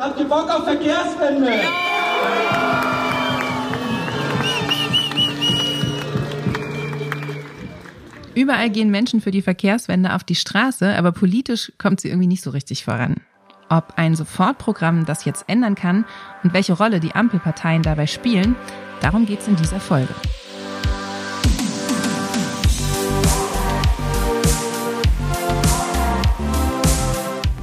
Habt 0.00 0.20
ihr 0.20 0.26
Bock 0.26 0.48
auf 0.48 0.62
Verkehrswende? 0.62 1.50
Überall 8.36 8.70
gehen 8.70 8.92
Menschen 8.92 9.20
für 9.20 9.32
die 9.32 9.42
Verkehrswende 9.42 10.14
auf 10.14 10.22
die 10.22 10.36
Straße, 10.36 10.94
aber 10.96 11.10
politisch 11.10 11.72
kommt 11.78 12.00
sie 12.00 12.10
irgendwie 12.10 12.28
nicht 12.28 12.44
so 12.44 12.50
richtig 12.50 12.84
voran. 12.84 13.16
Ob 13.70 13.94
ein 13.96 14.14
Sofortprogramm 14.14 15.04
das 15.04 15.24
jetzt 15.24 15.46
ändern 15.48 15.74
kann 15.74 16.04
und 16.44 16.52
welche 16.52 16.74
Rolle 16.74 17.00
die 17.00 17.16
Ampelparteien 17.16 17.82
dabei 17.82 18.06
spielen, 18.06 18.54
darum 19.00 19.26
geht 19.26 19.40
es 19.40 19.48
in 19.48 19.56
dieser 19.56 19.80
Folge. 19.80 20.14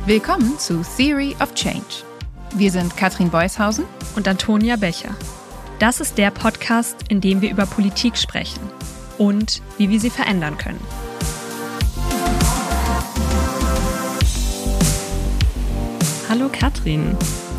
Willkommen 0.06 0.60
zu 0.60 0.84
Theory 0.98 1.34
of 1.40 1.54
Change. 1.54 2.04
Wir 2.58 2.72
sind 2.72 2.96
Katrin 2.96 3.32
Beushausen 3.32 3.84
und 4.16 4.30
Antonia 4.30 4.78
Becher. 4.78 5.14
Das 5.80 6.00
ist 6.00 6.18
der 6.18 6.32
Podcast, 6.32 6.96
in 7.10 7.20
dem 7.20 7.42
wir 7.42 7.52
über 7.52 7.66
Politik 7.66 8.16
sprechen 8.18 8.62
und 9.18 9.62
wie 9.78 9.90
wir 9.90 10.00
sie 10.00 10.10
verändern 10.10 10.58
können. 10.58 10.80
Hallo 16.30 16.48
Katrin. 16.50 17.18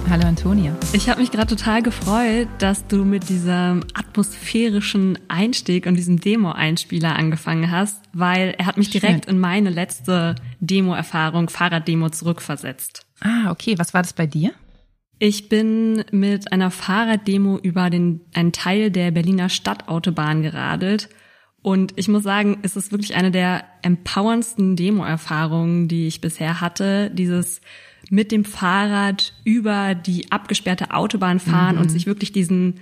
Hallo 0.08 0.26
Antonia. 0.26 0.74
Ich 0.94 1.10
habe 1.10 1.20
mich 1.20 1.30
gerade 1.30 1.54
total 1.54 1.82
gefreut, 1.82 2.48
dass 2.56 2.86
du 2.86 3.04
mit 3.04 3.28
diesem 3.28 3.84
atmosphärischen 3.92 5.18
Einstieg 5.28 5.84
und 5.84 5.96
diesem 5.96 6.20
Demo-Einspieler 6.20 7.14
angefangen 7.16 7.70
hast, 7.70 8.02
weil 8.14 8.54
er 8.56 8.64
hat 8.64 8.78
mich 8.78 8.88
direkt 8.88 9.26
Schön. 9.26 9.34
in 9.34 9.40
meine 9.40 9.68
letzte 9.68 10.36
Demo-Erfahrung, 10.60 11.50
Fahrraddemo, 11.50 12.08
zurückversetzt. 12.08 13.04
Ah, 13.20 13.50
okay. 13.50 13.78
Was 13.78 13.92
war 13.92 14.00
das 14.00 14.14
bei 14.14 14.26
dir? 14.26 14.54
Ich 15.18 15.48
bin 15.48 16.04
mit 16.10 16.52
einer 16.52 16.70
Fahrraddemo 16.70 17.58
über 17.58 17.88
den, 17.90 18.20
einen 18.34 18.52
Teil 18.52 18.90
der 18.90 19.10
Berliner 19.10 19.48
Stadtautobahn 19.48 20.42
geradelt. 20.42 21.08
Und 21.62 21.94
ich 21.96 22.08
muss 22.08 22.22
sagen, 22.22 22.58
es 22.62 22.76
ist 22.76 22.92
wirklich 22.92 23.16
eine 23.16 23.30
der 23.30 23.64
empowerndsten 23.82 24.76
Demo-Erfahrungen, 24.76 25.88
die 25.88 26.06
ich 26.06 26.20
bisher 26.20 26.60
hatte. 26.60 27.10
Dieses 27.10 27.60
mit 28.10 28.30
dem 28.30 28.44
Fahrrad 28.44 29.32
über 29.44 29.94
die 29.94 30.30
abgesperrte 30.30 30.92
Autobahn 30.92 31.40
fahren 31.40 31.76
mhm. 31.76 31.82
und 31.82 31.88
sich 31.88 32.06
wirklich 32.06 32.32
diesen 32.32 32.80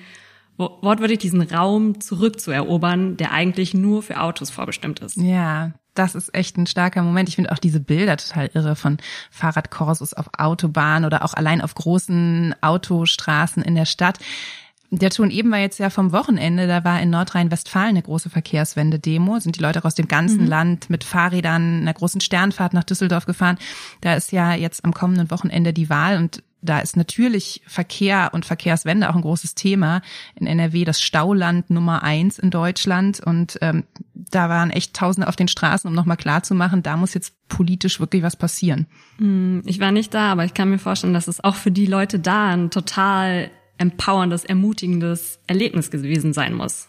wortwörtlich 0.56 1.18
diesen 1.18 1.42
Raum 1.42 2.00
zurückzuerobern, 2.00 3.16
der 3.16 3.32
eigentlich 3.32 3.74
nur 3.74 4.02
für 4.02 4.20
Autos 4.20 4.50
vorbestimmt 4.50 5.00
ist. 5.00 5.16
Ja, 5.16 5.72
das 5.94 6.14
ist 6.14 6.34
echt 6.34 6.56
ein 6.56 6.66
starker 6.66 7.02
Moment. 7.02 7.28
Ich 7.28 7.36
finde 7.36 7.52
auch 7.52 7.58
diese 7.58 7.80
Bilder 7.80 8.16
total 8.16 8.50
irre 8.52 8.76
von 8.76 8.98
Fahrradkursus 9.30 10.14
auf 10.14 10.28
Autobahn 10.36 11.04
oder 11.04 11.24
auch 11.24 11.34
allein 11.34 11.60
auf 11.60 11.74
großen 11.74 12.54
Autostraßen 12.60 13.62
in 13.62 13.74
der 13.74 13.86
Stadt. 13.86 14.18
Der 14.90 15.10
Ton 15.10 15.30
eben 15.30 15.50
war 15.50 15.58
jetzt 15.58 15.78
ja 15.78 15.90
vom 15.90 16.12
Wochenende, 16.12 16.68
da 16.68 16.84
war 16.84 17.00
in 17.00 17.10
Nordrhein-Westfalen 17.10 17.90
eine 17.90 18.02
große 18.02 18.30
Verkehrswende-Demo, 18.30 19.40
sind 19.40 19.56
die 19.56 19.62
Leute 19.62 19.80
auch 19.80 19.86
aus 19.86 19.94
dem 19.94 20.06
ganzen 20.06 20.42
mhm. 20.42 20.48
Land 20.48 20.90
mit 20.90 21.02
Fahrrädern 21.02 21.80
einer 21.80 21.94
großen 21.94 22.20
Sternfahrt 22.20 22.74
nach 22.74 22.84
Düsseldorf 22.84 23.26
gefahren. 23.26 23.58
Da 24.02 24.14
ist 24.14 24.30
ja 24.30 24.54
jetzt 24.54 24.84
am 24.84 24.94
kommenden 24.94 25.30
Wochenende 25.30 25.72
die 25.72 25.90
Wahl 25.90 26.18
und 26.18 26.42
da 26.64 26.80
ist 26.80 26.96
natürlich 26.96 27.62
Verkehr 27.66 28.30
und 28.32 28.46
Verkehrswende 28.46 29.10
auch 29.10 29.14
ein 29.14 29.22
großes 29.22 29.54
Thema. 29.54 30.00
In 30.34 30.46
NRW 30.46 30.84
das 30.84 31.00
Stauland 31.00 31.68
Nummer 31.68 32.02
eins 32.02 32.38
in 32.38 32.50
Deutschland. 32.50 33.20
Und 33.20 33.58
ähm, 33.60 33.84
da 34.14 34.48
waren 34.48 34.70
echt 34.70 34.94
Tausende 34.94 35.28
auf 35.28 35.36
den 35.36 35.48
Straßen, 35.48 35.86
um 35.86 35.94
nochmal 35.94 36.16
klarzumachen, 36.16 36.82
da 36.82 36.96
muss 36.96 37.14
jetzt 37.14 37.34
politisch 37.48 38.00
wirklich 38.00 38.22
was 38.22 38.36
passieren. 38.36 38.86
Hm, 39.18 39.62
ich 39.66 39.78
war 39.78 39.92
nicht 39.92 40.14
da, 40.14 40.32
aber 40.32 40.44
ich 40.44 40.54
kann 40.54 40.70
mir 40.70 40.78
vorstellen, 40.78 41.14
dass 41.14 41.28
es 41.28 41.44
auch 41.44 41.56
für 41.56 41.70
die 41.70 41.86
Leute 41.86 42.18
da 42.18 42.48
ein 42.48 42.70
total 42.70 43.50
empowerndes, 43.76 44.44
ermutigendes 44.44 45.40
Erlebnis 45.46 45.90
gewesen 45.90 46.32
sein 46.32 46.54
muss. 46.54 46.88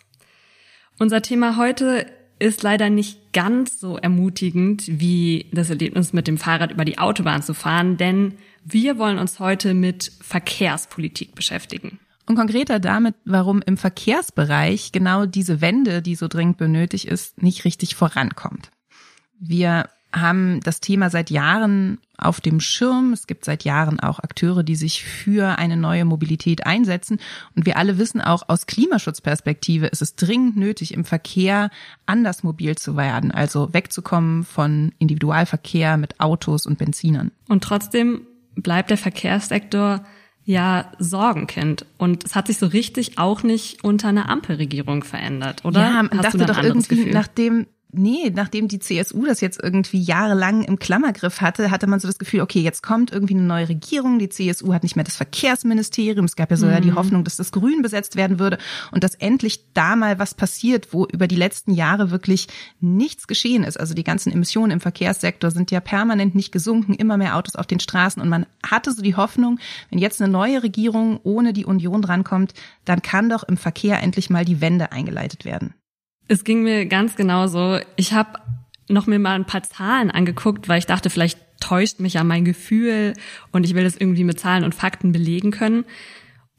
Unser 0.98 1.22
Thema 1.22 1.58
heute 1.58 2.06
ist 2.40 2.64
leider 2.64 2.90
nicht 2.90 3.34
ganz 3.34 3.80
so 3.80 3.98
ermutigend 3.98 4.84
wie 4.88 5.48
das 5.54 5.70
Erlebnis 5.70 6.14
mit 6.14 6.28
dem 6.28 6.38
Fahrrad 6.38 6.72
über 6.72 6.86
die 6.86 6.98
Autobahn 6.98 7.44
zu 7.44 7.54
fahren, 7.54 7.98
denn 7.98 8.36
wir 8.64 8.98
wollen 8.98 9.20
uns 9.20 9.40
heute 9.40 9.74
mit 9.74 10.12
Verkehrspolitik 10.22 11.36
beschäftigen. 11.36 12.00
Und 12.26 12.36
konkreter 12.36 12.80
damit, 12.80 13.16
warum 13.24 13.62
im 13.62 13.78
Verkehrsbereich 13.78 14.92
genau 14.92 15.26
diese 15.26 15.62
Wende, 15.62 16.02
die 16.02 16.16
so 16.16 16.28
dringend 16.28 16.58
benötigt 16.58 17.06
ist, 17.06 17.42
nicht 17.42 17.66
richtig 17.66 17.96
vorankommt. 17.96 18.72
Wir 19.40 19.90
haben 20.16 20.62
das 20.62 20.80
Thema 20.80 21.10
seit 21.10 21.30
Jahren 21.30 22.00
auf 22.18 22.40
dem 22.40 22.60
Schirm. 22.60 23.12
Es 23.14 23.28
gibt 23.28 23.46
seit 23.46 23.64
Jahren 23.66 24.00
auch 24.00 24.20
Akteure, 24.20 24.64
die 24.64 24.76
sich 24.76 25.04
für 25.04 25.58
eine 25.58 25.76
neue 25.76 26.06
Mobilität 26.06 26.66
einsetzen. 26.66 27.20
Und 27.56 27.66
wir 27.66 27.78
alle 27.78 27.98
wissen 27.98 28.22
auch 28.22 28.48
aus 28.48 28.66
Klimaschutzperspektive 28.66 29.88
ist 29.88 30.02
es 30.02 30.16
dringend 30.16 30.56
nötig, 30.56 30.94
im 30.94 31.04
Verkehr 31.04 31.70
anders 32.06 32.44
mobil 32.44 32.78
zu 32.78 32.96
werden, 32.96 33.32
also 33.32 33.74
wegzukommen 33.74 34.46
von 34.46 34.94
Individualverkehr 35.00 35.98
mit 35.98 36.20
Autos 36.20 36.66
und 36.66 36.78
Benzinern. 36.78 37.32
Und 37.50 37.64
trotzdem 37.64 38.22
bleibt 38.56 38.90
der 38.90 38.98
Verkehrssektor 38.98 40.06
ja 40.46 40.92
Sorgenkind. 41.00 41.86
Und 41.98 42.24
es 42.24 42.36
hat 42.36 42.48
sich 42.48 42.58
so 42.58 42.68
richtig 42.68 43.18
auch 43.18 43.44
nicht 43.44 43.84
unter 43.84 44.08
einer 44.08 44.30
Ampelregierung 44.30 45.04
verändert, 45.04 45.66
oder? 45.66 45.82
Ja, 45.82 46.04
man 46.04 46.18
Hast 46.20 46.36
dachte 46.36 46.46
doch 46.46 46.64
irgendwie, 46.64 46.96
Gefühl? 46.98 47.14
nachdem 47.14 47.68
nee, 47.98 48.32
nachdem 48.34 48.68
die 48.68 48.80
CSU 48.80 49.26
das 49.26 49.42
jetzt 49.42 49.62
irgendwie 49.62 50.02
jahrelang 50.02 50.64
im 50.64 50.80
Klammergriff 50.80 51.42
hatte, 51.42 51.72
hatte 51.72 51.88
man 51.88 52.00
so 52.00 52.08
das 52.08 52.18
Gefühl, 52.18 52.42
okay, 52.42 52.60
jetzt 52.60 52.84
kommt 52.84 53.12
irgendwie 53.12 53.36
eine 53.36 53.44
neue 53.44 53.70
Regierung, 53.70 54.20
die 54.20 54.30
CSU 54.30 54.74
hat 54.74 54.84
nicht 54.84 54.96
mehr 54.96 55.06
das 55.06 55.16
Verkehrsministerium, 55.16 56.26
es 56.26 56.36
gab 56.36 56.52
ja 56.52 56.58
sogar 56.58 56.80
mhm. 56.80 56.84
die 56.84 56.94
Hoffnung, 56.94 57.24
dass 57.24 57.38
das 57.38 57.52
Grün 57.52 57.82
besetzt 57.82 58.16
werden 58.16 58.40
würde 58.40 58.58
und 58.92 59.04
dass 59.04 59.16
endlich 59.16 59.74
da 59.74 59.96
mal 59.96 60.20
was 60.20 60.34
passiert, 60.34 60.94
wo 60.94 61.06
über 61.06 61.28
die 61.28 61.36
letzten 61.36 61.72
Jahre 61.72 62.12
wirklich 62.12 62.48
nichts 62.80 63.28
geschehen 63.28 63.64
ist. 63.64 63.80
Also 63.80 63.94
die 63.94 64.04
ganzen 64.04 64.32
Emissionen 64.32 64.72
im 64.72 64.82
Verkehrssektor 64.82 65.52
sind 65.52 65.72
ja 65.72 65.80
permanent 65.80 66.36
nicht 66.36 66.52
gesunken, 66.52 66.94
immer 66.94 67.18
mehr 67.18 67.36
Autos 67.36 67.56
auf 67.56 67.68
den 67.68 67.80
Straßen 67.80 68.22
und 68.22 68.30
man 68.30 68.46
hatte 68.64 68.92
so 68.92 69.02
die 69.02 69.16
Hoffnung, 69.16 69.60
wenn 69.90 70.00
jetzt 70.00 70.22
eine 70.22 70.32
neue 70.32 70.64
Regierung 70.64 71.20
ohne 71.24 71.54
die 71.54 71.66
Union 71.66 72.02
drankommt, 72.02 72.54
dann 72.84 73.02
kann 73.02 73.30
doch 73.30 73.44
im 73.44 73.58
Verkehr 73.58 74.02
endlich 74.02 74.30
mal 74.30 74.46
die 74.46 74.62
Wende 74.62 74.92
eingeleitet 74.92 75.46
werden. 75.46 75.74
Es 76.28 76.44
ging 76.44 76.64
mir 76.64 76.86
ganz 76.86 77.16
genauso. 77.16 77.80
Ich 77.96 78.14
habe 78.14 78.40
noch 78.88 79.08
mir 79.08 79.20
mal 79.20 79.36
ein 79.36 79.46
paar 79.46 79.64
Zahlen 79.64 80.12
angeguckt, 80.12 80.68
weil 80.68 80.80
ich 80.80 80.86
dachte, 80.86 81.10
vielleicht 81.10 81.40
täuscht 81.60 82.00
mich 82.00 82.14
ja 82.14 82.24
mein 82.24 82.46
Gefühl 82.46 83.14
und 83.52 83.64
ich 83.64 83.74
will 83.74 83.84
das 83.84 83.96
irgendwie 83.96 84.24
mit 84.24 84.40
Zahlen 84.40 84.64
und 84.64 84.76
Fakten 84.76 85.12
belegen 85.12 85.52
können. 85.52 85.86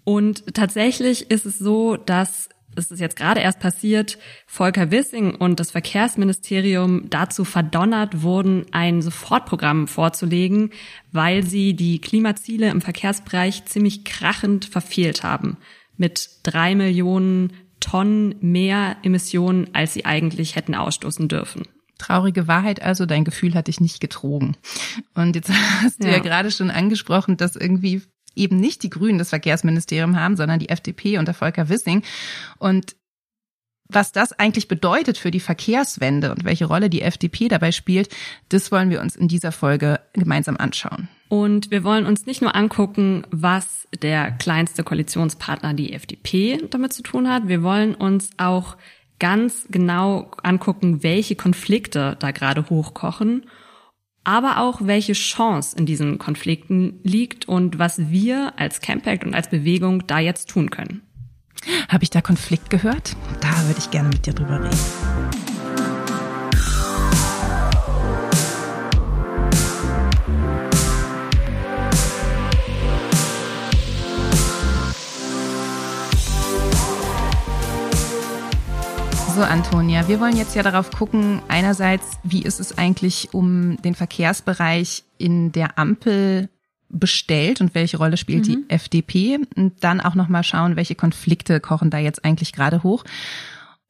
Und 0.05 0.55
tatsächlich 0.55 1.31
ist 1.31 1.47
es 1.47 1.59
so, 1.59 1.97
dass 1.97 2.49
es 2.77 2.91
ist 2.91 3.01
jetzt 3.01 3.17
gerade 3.17 3.41
erst 3.41 3.59
passiert, 3.59 4.19
Volker 4.47 4.91
Wissing 4.91 5.35
und 5.35 5.59
das 5.59 5.71
Verkehrsministerium 5.71 7.09
dazu 7.09 7.45
verdonnert 7.45 8.23
wurden, 8.23 8.67
ein 8.71 9.01
Sofortprogramm 9.01 9.89
vorzulegen, 9.89 10.71
weil 11.11 11.43
sie 11.43 11.75
die 11.75 12.01
Klimaziele 12.01 12.69
im 12.69 12.83
Verkehrsbereich 12.83 13.65
ziemlich 13.65 14.05
krachend 14.05 14.67
verfehlt 14.67 15.23
haben. 15.23 15.57
Mit 15.97 16.29
drei 16.43 16.75
Millionen 16.75 17.53
Tonnen 17.81 18.35
mehr 18.41 18.97
Emissionen, 19.03 19.69
als 19.75 19.95
sie 19.95 20.05
eigentlich 20.05 20.57
hätten 20.57 20.75
ausstoßen 20.75 21.29
dürfen. 21.29 21.63
Traurige 21.99 22.47
Wahrheit 22.47 22.83
also, 22.83 23.07
dein 23.07 23.25
Gefühl 23.25 23.55
hat 23.55 23.69
dich 23.69 23.81
nicht 23.81 24.01
getrogen. 24.01 24.57
Und 25.15 25.35
jetzt 25.35 25.51
hast 25.83 26.03
du 26.03 26.07
ja, 26.07 26.15
ja 26.15 26.19
gerade 26.19 26.51
schon 26.51 26.71
angesprochen, 26.71 27.37
dass 27.37 27.57
irgendwie 27.57 28.03
eben 28.35 28.57
nicht 28.57 28.83
die 28.83 28.91
Grünen 28.91 29.19
das 29.19 29.31
Verkehrsministerium 29.31 30.17
haben, 30.17 30.37
sondern 30.37 30.59
die 30.59 30.69
FDP 30.69 31.19
unter 31.19 31.35
Volker 31.35 31.69
Wissing. 31.69 32.03
Und 32.59 32.97
was 33.89 34.13
das 34.13 34.33
eigentlich 34.33 34.69
bedeutet 34.69 35.17
für 35.17 35.31
die 35.31 35.41
Verkehrswende 35.41 36.33
und 36.33 36.45
welche 36.45 36.67
Rolle 36.67 36.91
die 36.91 37.03
FDP 37.03 37.49
dabei 37.49 37.73
spielt, 37.73 38.15
das 38.49 38.73
wollen 38.73 38.91
wir 38.91 39.01
uns 39.01 39.17
in 39.17 39.29
dieser 39.29 39.53
Folge 39.53 40.01
gemeinsam 40.13 40.57
anschauen. 40.57 41.09
Und 41.29 41.71
wir 41.71 41.83
wollen 41.83 42.07
uns 42.07 42.27
nicht 42.27 42.41
nur 42.41 42.55
angucken, 42.55 43.25
was 43.31 43.89
der 44.03 44.31
kleinste 44.31 44.85
Koalitionspartner, 44.85 45.75
die 45.75 45.93
FDP, 45.93 46.61
damit 46.71 46.93
zu 46.93 47.03
tun 47.03 47.29
hat. 47.29 47.49
Wir 47.49 47.63
wollen 47.63 47.95
uns 47.95 48.31
auch 48.37 48.77
ganz 49.19 49.67
genau 49.71 50.31
angucken, 50.43 51.03
welche 51.03 51.37
Konflikte 51.37 52.17
da 52.19 52.31
gerade 52.31 52.69
hochkochen, 52.69 53.47
aber 54.25 54.61
auch 54.61 54.81
welche 54.83 55.15
Chance 55.15 55.77
in 55.77 55.87
diesen 55.87 56.19
Konflikten 56.19 57.01
liegt 57.03 57.49
und 57.49 57.79
was 57.79 58.11
wir 58.11 58.53
als 58.57 58.81
Campact 58.81 59.25
und 59.25 59.35
als 59.35 59.49
Bewegung 59.49 60.07
da 60.07 60.19
jetzt 60.19 60.51
tun 60.51 60.71
können. 60.71 61.03
Habe 61.89 62.05
ich 62.05 62.11
da 62.11 62.21
Konflikt 62.21 62.71
gehört? 62.71 63.17
Da 63.41 63.67
würde 63.67 63.79
ich 63.79 63.91
gerne 63.91 64.11
mit 64.11 64.27
dir 64.27 64.35
drüber 64.35 64.63
reden. 64.63 65.26
So, 79.37 79.43
Antonia, 79.43 80.09
wir 80.09 80.19
wollen 80.19 80.35
jetzt 80.35 80.57
ja 80.57 80.63
darauf 80.63 80.91
gucken, 80.91 81.43
einerseits, 81.49 82.17
wie 82.23 82.41
ist 82.41 82.59
es 82.59 82.79
eigentlich 82.79 83.35
um 83.35 83.77
den 83.83 83.95
Verkehrsbereich 83.95 85.05
in 85.19 85.53
der 85.53 85.79
Ampel 85.79 86.49
bestellt 86.89 87.61
und 87.61 87.75
welche 87.75 87.99
Rolle 87.99 88.17
spielt 88.17 88.49
mhm. 88.49 88.51
die 88.51 88.71
FDP 88.71 89.41
und 89.55 89.85
dann 89.85 90.01
auch 90.01 90.15
noch 90.15 90.29
mal 90.29 90.43
schauen, 90.43 90.77
welche 90.77 90.95
Konflikte 90.95 91.61
kochen 91.61 91.91
da 91.91 91.99
jetzt 91.99 92.25
eigentlich 92.25 92.55
gerade 92.55 92.83
hoch. 92.83 93.05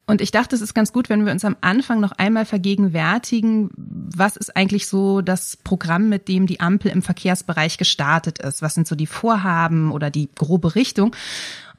Und 0.05 0.19
ich 0.19 0.31
dachte, 0.31 0.53
es 0.53 0.61
ist 0.61 0.73
ganz 0.73 0.91
gut, 0.91 1.07
wenn 1.07 1.25
wir 1.25 1.31
uns 1.31 1.45
am 1.45 1.55
Anfang 1.61 2.01
noch 2.01 2.11
einmal 2.11 2.43
vergegenwärtigen, 2.43 3.69
was 3.77 4.35
ist 4.35 4.53
eigentlich 4.57 4.87
so 4.87 5.21
das 5.21 5.55
Programm, 5.55 6.09
mit 6.09 6.27
dem 6.27 6.45
die 6.45 6.59
Ampel 6.59 6.91
im 6.91 7.01
Verkehrsbereich 7.01 7.77
gestartet 7.77 8.39
ist? 8.39 8.61
Was 8.61 8.73
sind 8.73 8.85
so 8.85 8.97
die 8.97 9.07
Vorhaben 9.07 9.93
oder 9.93 10.09
die 10.09 10.27
grobe 10.35 10.75
Richtung? 10.75 11.15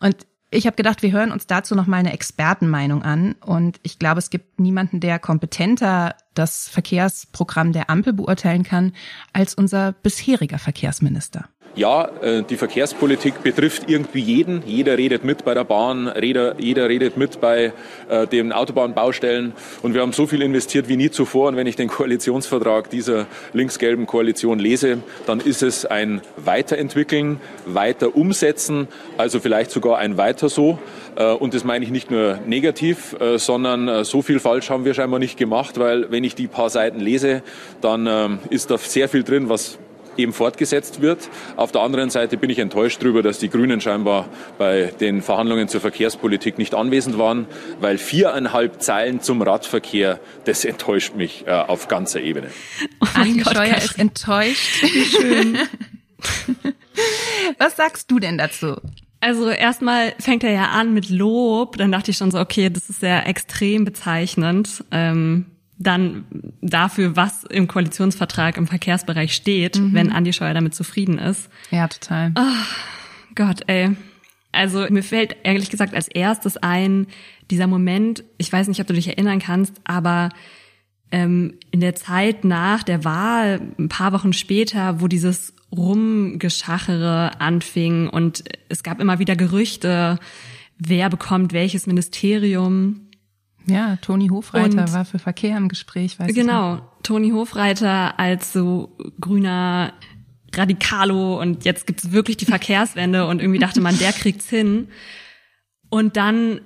Und 0.01 0.17
ich 0.51 0.67
habe 0.67 0.77
gedacht, 0.77 1.03
wir 1.03 1.13
hören 1.13 1.31
uns 1.31 1.47
dazu 1.47 1.75
noch 1.75 1.87
mal 1.87 1.99
eine 1.99 2.13
Expertenmeinung 2.13 3.03
an. 3.03 3.35
Und 3.45 3.81
ich 3.83 3.99
glaube, 3.99 4.19
es 4.19 4.31
gibt 4.31 4.59
niemanden, 4.59 5.01
der 5.01 5.19
kompetenter 5.19 6.15
das 6.35 6.69
Verkehrsprogramm 6.69 7.73
der 7.73 7.91
Ampel 7.91 8.13
beurteilen 8.15 8.63
kann 8.63 8.93
als 9.33 9.55
unser 9.55 9.93
bisheriger 9.93 10.59
Verkehrsminister. 10.59 11.49
Ja, 11.79 12.11
äh, 12.23 12.43
die 12.43 12.57
Verkehrspolitik 12.57 13.45
betrifft 13.45 13.85
irgendwie 13.89 14.19
jeden. 14.19 14.65
Jeder 14.67 14.99
redet 14.99 15.23
mit 15.23 15.45
bei 15.45 15.55
der 15.55 15.63
Bahn, 15.63 16.13
jeder, 16.21 16.59
jeder 16.59 16.89
redet 16.89 17.17
mit 17.17 17.41
bei 17.41 17.73
äh, 18.09 18.27
den 18.27 18.51
Autobahnbaustellen. 18.53 19.53
Und 19.83 19.95
wir 19.95 20.01
haben 20.01 20.13
so 20.13 20.27
viel 20.27 20.43
investiert 20.43 20.89
wie 20.89 20.97
nie 20.97 21.13
zuvor. 21.13 21.51
Und 21.51 21.57
wenn 21.57 21.69
ich 21.69 21.77
den 21.77 21.87
Koalitionsvertrag 21.87 22.91
dieser 22.91 23.29
links-gelben 23.53 24.09
Koalition 24.09 24.59
lese, 24.59 24.99
dann 25.27 25.39
ist 25.39 25.63
es 25.63 25.87
ein 25.87 26.21
Weiterentwickeln, 26.37 27.39
weiter 27.65 28.17
umsetzen, 28.17 28.89
also 29.17 29.39
vielleicht 29.39 29.71
sogar 29.71 29.99
ein 29.99 30.17
Weiter 30.17 30.49
so. 30.49 30.81
Äh, 31.15 31.27
und 31.27 31.55
das 31.55 31.63
meine 31.63 31.85
ich 31.85 31.93
nicht 31.93 32.11
nur 32.11 32.41
negativ, 32.45 33.15
sondern 33.37 34.05
so 34.05 34.23
viel 34.23 34.41
falsch 34.41 34.71
haben 34.71 34.85
wir 34.85 34.95
scheinbar 34.95 35.21
nicht 35.21 35.39
gemacht, 35.39 35.79
weil 35.79 36.11
wenn 36.11 36.25
ich 36.25 36.35
die 36.35 36.49
paar 36.49 36.71
Seiten 36.71 36.99
lese, 36.99 37.43
dann 37.81 38.09
ähm, 38.09 38.39
ist 38.51 38.73
da 38.73 38.79
sehr 38.79 39.09
viel 39.09 39.23
drin, 39.23 39.49
was 39.49 39.79
eben 40.19 40.33
fortgesetzt 40.33 41.01
wird. 41.01 41.29
Auf 41.57 41.73
der 41.73 41.83
anderen 41.83 42.11
Seite 42.11 42.37
bin 42.37 42.51
ich 42.51 42.59
enttäuscht 42.59 43.03
darüber, 43.03 43.23
dass 43.23 43.39
die 43.39 43.49
Grünen 43.49 43.81
scheinbar 43.81 44.29
bei 44.59 44.93
den 45.01 45.23
Verhandlungen 45.23 45.69
zur 45.69 45.81
Verkehrspolitik 45.81 46.59
nicht 46.59 46.75
anwesend 46.75 47.19
waren, 47.19 47.47
weil 47.81 47.99
viereinhalb 47.99 48.83
Zeilen 48.83 49.21
zum 49.21 49.43
Radverkehr, 49.43 50.21
das 50.45 50.65
enttäuscht 50.65 51.15
mich 51.15 51.47
äh, 51.47 51.51
auf 51.51 51.89
ganzer 51.89 52.21
Ebene. 52.21 52.49
Oh 53.01 53.07
Andi 53.15 53.45
Scheuer 53.45 53.77
ist 53.77 53.99
enttäuscht. 53.99 54.83
Wie 54.83 55.05
schön. 55.05 55.59
Was 57.59 57.77
sagst 57.77 58.11
du 58.11 58.19
denn 58.19 58.39
dazu? 58.39 58.77
Also 59.21 59.51
erstmal 59.51 60.15
fängt 60.21 60.45
er 60.45 60.53
ja 60.53 60.67
an 60.67 60.95
mit 60.95 61.11
Lob, 61.11 61.77
dann 61.77 61.91
dachte 61.91 62.13
ich 62.13 62.17
schon 62.17 62.31
so, 62.31 62.39
okay, 62.39 62.71
das 62.71 62.89
ist 62.89 63.01
sehr 63.01 63.27
extrem 63.27 63.85
bezeichnend. 63.85 64.85
Ähm, 64.93 65.47
dann 65.79 66.25
dafür, 66.61 67.17
was 67.17 67.45
im 67.45 67.69
Koalitionsvertrag 67.69 68.57
im 68.57 68.67
Verkehrsbereich 68.67 69.35
steht, 69.35 69.79
mhm. 69.79 69.95
wenn 69.95 70.13
Andi 70.13 70.33
Scheuer 70.33 70.55
damit 70.55 70.75
zufrieden 70.75 71.19
ist. 71.19 71.49
Ja, 71.71 71.87
total. 71.89 72.33
Oh, 72.37 73.35
Gott, 73.35 73.63
ey. 73.69 73.97
Also 74.51 74.87
mir 74.91 75.03
fällt 75.03 75.37
ehrlich 75.45 75.71
gesagt 75.71 75.95
als 75.95 76.09
erstes 76.09 76.57
ein, 76.57 77.07
dieser 77.51 77.67
Moment, 77.67 78.25
ich 78.39 78.53
weiß 78.53 78.69
nicht, 78.69 78.81
ob 78.81 78.87
du 78.87 78.95
dich 78.95 79.09
erinnern 79.09 79.39
kannst, 79.39 79.75
aber 79.85 80.31
ähm, 81.11 81.55
in 81.71 81.81
der 81.81 81.95
Zeit 81.95 82.45
nach 82.45 82.83
der 82.83 83.05
Wahl, 83.05 83.61
ein 83.79 83.89
paar 83.89 84.13
Wochen 84.13 84.33
später, 84.33 85.01
wo 85.01 85.07
dieses 85.07 85.55
Rumgeschachere 85.75 87.41
anfing 87.41 88.09
und 88.09 88.45
es 88.69 88.83
gab 88.83 89.01
immer 89.01 89.19
wieder 89.19 89.37
Gerüchte, 89.37 90.19
wer 90.79 91.11
bekommt 91.11 91.53
welches 91.53 91.87
Ministerium. 91.87 93.08
Ja, 93.69 93.97
Toni 93.97 94.29
Hofreiter 94.29 94.83
und, 94.83 94.93
war 94.93 95.05
für 95.05 95.19
Verkehr 95.19 95.57
im 95.57 95.69
Gespräch, 95.69 96.19
weiß 96.19 96.35
Genau, 96.35 96.77
ich 96.77 96.83
Toni 97.03 97.31
Hofreiter 97.31 98.19
als 98.19 98.53
so 98.53 98.97
grüner 99.21 99.93
Radikalo 100.55 101.41
und 101.41 101.65
jetzt 101.65 101.87
gibt's 101.87 102.13
wirklich 102.13 102.37
die 102.37 102.47
Verkehrswende 102.47 103.27
und 103.27 103.41
irgendwie 103.41 103.59
dachte 103.59 103.81
man, 103.81 103.99
der 103.99 104.13
kriegt's 104.13 104.49
hin. 104.49 104.89
Und 105.91 106.17
dann 106.17 106.61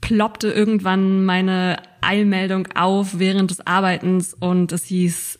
ploppte 0.00 0.48
irgendwann 0.48 1.24
meine 1.24 1.78
Eilmeldung 2.00 2.68
auf 2.74 3.18
während 3.18 3.50
des 3.50 3.66
Arbeitens 3.66 4.34
und 4.34 4.72
es 4.72 4.84
hieß, 4.84 5.38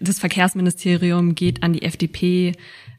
das 0.00 0.18
Verkehrsministerium 0.18 1.34
geht 1.34 1.62
an 1.62 1.72
die 1.72 1.82
FDP 1.82 2.52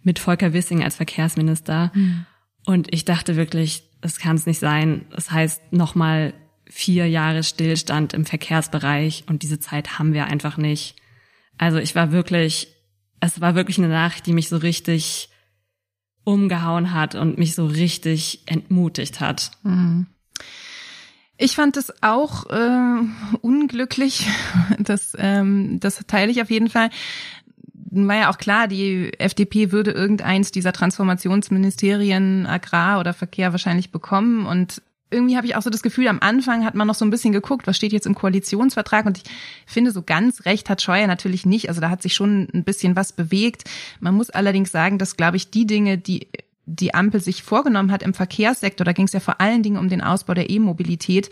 mit 0.03 0.19
Volker 0.19 0.53
Wissing 0.53 0.83
als 0.83 0.95
Verkehrsminister. 0.95 1.91
Mhm. 1.93 2.25
Und 2.65 2.93
ich 2.93 3.05
dachte 3.05 3.35
wirklich, 3.35 3.83
das 4.01 4.17
kann 4.17 4.35
es 4.35 4.45
nicht 4.45 4.59
sein. 4.59 5.05
Das 5.11 5.31
heißt 5.31 5.71
nochmal 5.71 6.33
vier 6.69 7.07
Jahre 7.07 7.43
Stillstand 7.43 8.13
im 8.13 8.25
Verkehrsbereich 8.25 9.25
und 9.27 9.43
diese 9.43 9.59
Zeit 9.59 9.99
haben 9.99 10.13
wir 10.13 10.25
einfach 10.25 10.57
nicht. 10.57 10.95
Also 11.57 11.77
ich 11.77 11.95
war 11.95 12.11
wirklich, 12.11 12.67
es 13.19 13.41
war 13.41 13.55
wirklich 13.55 13.77
eine 13.77 13.87
Nachricht, 13.87 14.25
die 14.25 14.33
mich 14.33 14.49
so 14.49 14.57
richtig 14.57 15.29
umgehauen 16.23 16.91
hat 16.91 17.15
und 17.15 17.37
mich 17.37 17.55
so 17.55 17.65
richtig 17.65 18.41
entmutigt 18.47 19.19
hat. 19.19 19.51
Mhm. 19.63 20.07
Ich 21.37 21.55
fand 21.55 21.75
es 21.77 21.93
auch 22.01 22.49
äh, 22.49 22.99
unglücklich. 23.41 24.27
Das, 24.79 25.15
ähm, 25.17 25.79
das 25.79 26.03
teile 26.07 26.31
ich 26.31 26.41
auf 26.41 26.49
jeden 26.49 26.69
Fall. 26.69 26.89
War 27.73 28.15
ja 28.15 28.29
auch 28.29 28.37
klar, 28.37 28.67
die 28.67 29.13
FDP 29.19 29.71
würde 29.71 29.91
irgendeins 29.91 30.51
dieser 30.51 30.73
Transformationsministerien 30.73 32.45
Agrar 32.45 32.99
oder 32.99 33.13
Verkehr 33.13 33.51
wahrscheinlich 33.51 33.91
bekommen 33.91 34.45
und 34.45 34.81
irgendwie 35.11 35.37
habe 35.37 35.47
ich 35.47 35.55
auch 35.55 35.61
so 35.61 35.69
das 35.69 35.83
Gefühl, 35.83 36.07
am 36.07 36.19
Anfang 36.19 36.65
hat 36.65 36.75
man 36.75 36.87
noch 36.87 36.95
so 36.95 37.05
ein 37.05 37.11
bisschen 37.11 37.31
geguckt, 37.31 37.67
was 37.67 37.77
steht 37.77 37.93
jetzt 37.93 38.07
im 38.07 38.15
Koalitionsvertrag 38.15 39.05
und 39.05 39.19
ich 39.19 39.23
finde, 39.65 39.91
so 39.91 40.01
ganz 40.01 40.45
recht 40.45 40.69
hat 40.69 40.81
Scheuer 40.81 41.07
natürlich 41.07 41.45
nicht. 41.45 41.69
Also 41.69 41.79
da 41.79 41.89
hat 41.89 42.01
sich 42.01 42.15
schon 42.15 42.47
ein 42.53 42.63
bisschen 42.63 42.95
was 42.95 43.13
bewegt. 43.13 43.63
Man 43.99 44.15
muss 44.15 44.29
allerdings 44.29 44.71
sagen, 44.71 44.97
dass, 44.97 45.15
glaube 45.15 45.37
ich, 45.37 45.51
die 45.51 45.67
Dinge, 45.67 45.97
die 45.97 46.27
die 46.67 46.95
Ampel 46.95 47.21
sich 47.21 47.43
vorgenommen 47.43 47.91
hat 47.91 48.01
im 48.01 48.15
Verkehrssektor, 48.15 48.85
da 48.85 48.91
ging 48.91 49.05
es 49.05 49.13
ja 49.13 49.19
vor 49.19 49.39
allen 49.39 49.61
Dingen 49.61 49.77
um 49.77 49.87
den 49.87 50.01
Ausbau 50.01 50.33
der 50.33 50.49
E-Mobilität, 50.49 51.29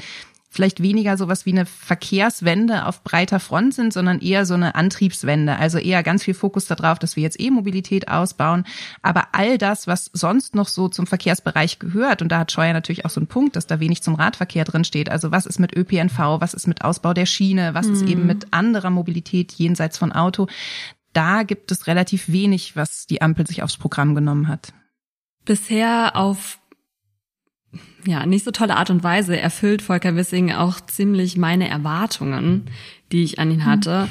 vielleicht 0.54 0.84
weniger 0.84 1.18
sowas 1.18 1.46
wie 1.48 1.52
eine 1.52 1.66
Verkehrswende 1.66 2.86
auf 2.86 3.04
breiter 3.04 3.40
Front 3.40 3.74
sind, 3.74 3.92
sondern 3.92 4.20
eher 4.20 4.46
so 4.46 4.54
eine 4.54 4.76
Antriebswende. 4.76 5.58
Also 5.58 5.80
eher 5.80 6.04
ganz 6.04 6.24
viel 6.24 6.36
Fokus 6.36 6.66
darauf, 6.66 7.00
dass 7.00 7.16
wir 7.16 7.24
jetzt 7.24 7.40
E-Mobilität 7.40 8.08
ausbauen. 8.08 8.64
Aber 9.02 9.30
all 9.32 9.58
das, 9.58 9.88
was 9.88 10.12
sonst 10.14 10.54
noch 10.54 10.68
so 10.68 10.90
zum 10.90 11.08
Verkehrsbereich 11.08 11.80
gehört, 11.80 12.22
und 12.22 12.30
da 12.32 12.40
hat 12.40 12.52
Scheuer 12.52 12.74
natürlich 12.74 13.04
auch 13.04 13.10
so 13.10 13.20
einen 13.20 13.28
Punkt, 13.28 13.56
dass 13.56 13.66
da 13.66 13.80
wenig 13.80 14.04
zum 14.04 14.14
Radverkehr 14.14 14.64
drin 14.64 14.84
steht. 14.84 15.10
Also 15.10 15.32
was 15.32 15.48
ist 15.48 15.60
mit 15.60 15.76
ÖPNV, 15.76 16.18
was 16.40 16.54
ist 16.54 16.68
mit 16.68 16.84
Ausbau 16.84 17.14
der 17.14 17.26
Schiene, 17.26 17.74
was 17.74 17.88
mhm. 17.88 17.94
ist 17.94 18.02
eben 18.04 18.26
mit 18.28 18.54
anderer 18.54 18.92
Mobilität 18.92 19.54
jenseits 19.54 19.98
von 19.98 20.12
Auto. 20.12 20.48
Da 21.14 21.44
gibt 21.44 21.72
es 21.72 21.88
relativ 21.88 22.30
wenig, 22.32 22.76
was 22.76 23.08
die 23.08 23.22
Ampel 23.22 23.48
sich 23.48 23.64
aufs 23.64 23.78
Programm 23.78 24.14
genommen 24.14 24.48
hat. 24.48 24.74
Bisher 25.46 26.16
auf 26.16 26.60
ja, 28.06 28.26
nicht 28.26 28.46
so 28.46 28.52
tolle 28.52 28.76
Art 28.76 28.90
und 28.90 29.04
Weise 29.04 29.40
erfüllt 29.40 29.82
Volker 29.82 30.16
Wissing 30.16 30.52
auch 30.52 30.82
ziemlich 30.82 31.38
meine 31.38 31.70
Erwartungen, 31.70 32.66
die 33.12 33.24
ich 33.24 33.40
an 33.40 33.52
ihn 33.52 33.66
hatte. 33.66 34.10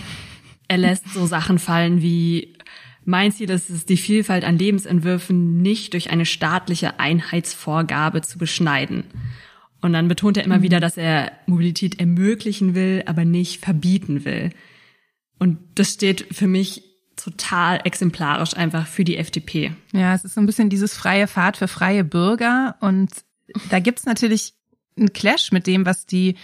Er 0.68 0.78
lässt 0.78 1.12
so 1.12 1.26
Sachen 1.26 1.58
fallen 1.58 2.00
wie 2.02 2.56
mein 3.04 3.32
Ziel 3.32 3.50
ist 3.50 3.68
es, 3.68 3.84
die 3.84 3.96
Vielfalt 3.96 4.44
an 4.44 4.58
Lebensentwürfen 4.58 5.60
nicht 5.60 5.92
durch 5.92 6.10
eine 6.10 6.26
staatliche 6.26 7.00
Einheitsvorgabe 7.00 8.22
zu 8.22 8.38
beschneiden. 8.38 9.04
Und 9.80 9.92
dann 9.92 10.06
betont 10.06 10.36
er 10.36 10.44
immer 10.44 10.58
mhm. 10.58 10.62
wieder, 10.62 10.80
dass 10.80 10.96
er 10.96 11.32
Mobilität 11.46 11.98
ermöglichen 11.98 12.74
will, 12.74 13.02
aber 13.06 13.24
nicht 13.24 13.64
verbieten 13.64 14.24
will. 14.24 14.50
Und 15.38 15.58
das 15.74 15.92
steht 15.92 16.26
für 16.30 16.46
mich 16.46 16.84
total 17.16 17.80
exemplarisch 17.84 18.56
einfach 18.56 18.86
für 18.86 19.04
die 19.04 19.16
FDP. 19.16 19.72
Ja, 19.92 20.14
es 20.14 20.24
ist 20.24 20.34
so 20.34 20.40
ein 20.40 20.46
bisschen 20.46 20.70
dieses 20.70 20.94
freie 20.94 21.26
Fahrt 21.26 21.56
für 21.56 21.68
freie 21.68 22.04
Bürger 22.04 22.76
und 22.80 23.10
da 23.70 23.78
gibt's 23.78 24.04
natürlich 24.04 24.54
einen 24.96 25.12
Clash 25.12 25.52
mit 25.52 25.66
dem, 25.66 25.86
was 25.86 26.06
die 26.06 26.36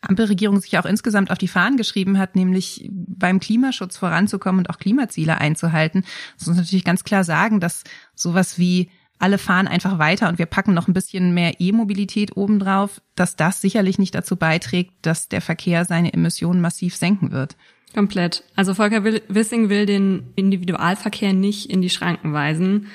Ampelregierung 0.00 0.60
sich 0.60 0.78
auch 0.78 0.84
insgesamt 0.84 1.30
auf 1.30 1.38
die 1.38 1.48
Fahnen 1.48 1.76
geschrieben 1.76 2.18
hat, 2.18 2.36
nämlich 2.36 2.88
beim 2.90 3.40
Klimaschutz 3.40 3.96
voranzukommen 3.96 4.60
und 4.60 4.70
auch 4.70 4.78
Klimaziele 4.78 5.38
einzuhalten. 5.38 6.04
Das 6.38 6.46
muss 6.46 6.56
natürlich 6.56 6.84
ganz 6.84 7.04
klar 7.04 7.24
sagen, 7.24 7.60
dass 7.60 7.84
sowas 8.14 8.58
wie 8.58 8.90
alle 9.18 9.38
fahren 9.38 9.66
einfach 9.66 9.98
weiter 9.98 10.28
und 10.28 10.38
wir 10.38 10.46
packen 10.46 10.74
noch 10.74 10.86
ein 10.86 10.94
bisschen 10.94 11.34
mehr 11.34 11.60
E-Mobilität 11.60 12.36
obendrauf, 12.36 13.02
dass 13.16 13.34
das 13.34 13.60
sicherlich 13.60 13.98
nicht 13.98 14.14
dazu 14.14 14.36
beiträgt, 14.36 14.92
dass 15.02 15.28
der 15.28 15.40
Verkehr 15.40 15.84
seine 15.84 16.12
Emissionen 16.12 16.60
massiv 16.60 16.94
senken 16.94 17.32
wird. 17.32 17.56
Komplett. 17.94 18.44
Also 18.54 18.74
Volker 18.74 19.02
Wissing 19.02 19.70
will 19.70 19.86
den 19.86 20.32
Individualverkehr 20.36 21.32
nicht 21.32 21.70
in 21.70 21.82
die 21.82 21.90
Schranken 21.90 22.32
weisen, 22.32 22.88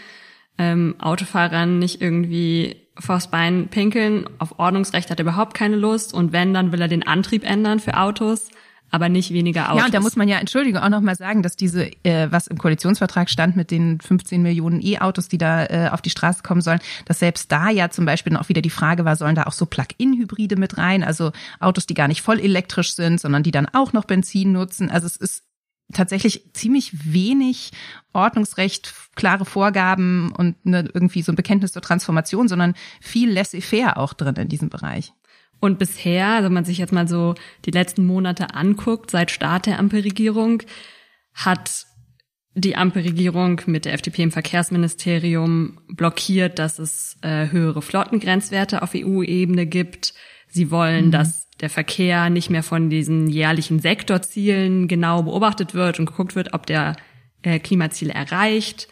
ähm, 0.58 0.96
Autofahrern 1.00 1.80
nicht 1.80 2.02
irgendwie 2.02 2.83
vors 3.00 3.30
Bein 3.30 3.68
pinkeln. 3.70 4.30
Auf 4.40 4.60
Ordnungsrecht 4.60 5.10
hat 5.10 5.20
er 5.20 5.24
überhaupt 5.24 5.54
keine 5.54 5.76
Lust. 5.76 6.14
Und 6.14 6.32
wenn, 6.32 6.54
dann 6.54 6.72
will 6.72 6.82
er 6.82 6.88
den 6.88 7.06
Antrieb 7.06 7.44
ändern 7.44 7.80
für 7.80 7.98
Autos 7.98 8.50
aber 8.94 9.10
nicht 9.10 9.34
weniger 9.34 9.70
Autos. 9.70 9.80
Ja, 9.80 9.86
und 9.86 9.94
da 9.96 10.00
muss 10.02 10.16
man 10.16 10.28
ja, 10.28 10.38
Entschuldigung, 10.38 10.80
auch 10.80 10.90
nochmal 10.90 11.16
sagen, 11.16 11.42
dass 11.42 11.56
diese, 11.56 11.88
äh, 12.04 12.28
was 12.30 12.46
im 12.46 12.60
Koalitionsvertrag 12.60 13.28
stand 13.28 13.56
mit 13.56 13.72
den 13.72 14.00
15 14.00 14.40
Millionen 14.44 14.86
E-Autos, 14.86 15.28
die 15.28 15.40
da 15.40 15.66
äh, 15.66 15.90
auf 15.92 16.04
die 16.04 16.12
Straße 16.12 16.44
kommen 16.44 16.62
sollen, 16.62 16.80
dass 17.06 17.18
selbst 17.18 17.52
da 17.52 17.72
ja 17.72 17.90
zum 17.90 18.06
Beispiel 18.06 18.38
auch 18.38 18.50
wieder 18.50 18.62
die 18.62 18.70
Frage 18.70 19.04
war, 19.04 19.16
sollen 19.16 19.34
da 19.34 19.46
auch 19.46 19.52
so 19.52 19.66
Plug-in-Hybride 19.66 20.58
mit 20.58 20.78
rein, 20.78 21.04
also 21.04 21.32
Autos, 21.60 21.88
die 21.88 21.96
gar 21.96 22.08
nicht 22.08 22.22
voll 22.22 22.40
elektrisch 22.40 22.94
sind, 22.94 23.20
sondern 23.20 23.42
die 23.42 23.50
dann 23.50 23.66
auch 23.66 23.94
noch 23.94 24.06
Benzin 24.06 24.52
nutzen. 24.52 24.92
Also 24.92 25.08
es 25.08 25.16
ist 25.16 25.44
tatsächlich 25.94 26.54
ziemlich 26.54 27.14
wenig 27.14 27.72
Ordnungsrecht, 28.14 28.94
klare 29.16 29.46
Vorgaben 29.46 30.32
und 30.32 30.56
eine, 30.66 30.90
irgendwie 30.94 31.22
so 31.22 31.32
ein 31.32 31.36
Bekenntnis 31.36 31.72
zur 31.72 31.82
Transformation, 31.82 32.48
sondern 32.48 32.76
viel 33.02 33.32
laissez-faire 33.32 33.98
auch 33.98 34.14
drin 34.14 34.36
in 34.36 34.50
diesem 34.50 34.70
Bereich. 34.70 35.14
Und 35.60 35.80
bisher, 35.80 36.28
also 36.28 36.46
wenn 36.48 36.54
man 36.54 36.66
sich 36.66 36.78
jetzt 36.78 36.92
mal 36.92 37.08
so 37.08 37.36
die 37.66 37.72
letzten 37.72 38.06
Monate 38.06 38.54
anguckt, 38.54 39.10
seit 39.10 39.32
Start 39.32 39.66
der 39.66 39.80
Ampelregierung, 39.80 40.62
hat 41.34 41.86
die 42.56 42.76
Ampelregierung 42.76 43.62
mit 43.66 43.86
der 43.86 43.94
FDP 43.94 44.24
im 44.24 44.32
Verkehrsministerium 44.32 45.80
blockiert, 45.88 46.60
dass 46.60 46.80
es 46.80 47.18
äh, 47.22 47.50
höhere 47.50 47.82
Flottengrenzwerte 47.82 48.82
auf 48.82 48.92
EU-Ebene 48.94 49.66
gibt. 49.66 50.14
Sie 50.54 50.70
wollen, 50.70 51.08
mhm. 51.08 51.12
dass 51.12 51.50
der 51.60 51.70
Verkehr 51.70 52.30
nicht 52.30 52.52
mehr 52.52 52.62
von 52.62 52.90
diesen 52.90 53.28
jährlichen 53.28 53.80
Sektorzielen 53.80 54.88
genau 54.88 55.24
beobachtet 55.24 55.74
wird 55.74 56.00
und 56.00 56.06
geguckt 56.06 56.36
wird, 56.36 56.54
ob 56.54 56.68
der 56.68 56.96
äh, 57.42 57.58
Klimaziele 57.58 58.14
erreicht. 58.14 58.88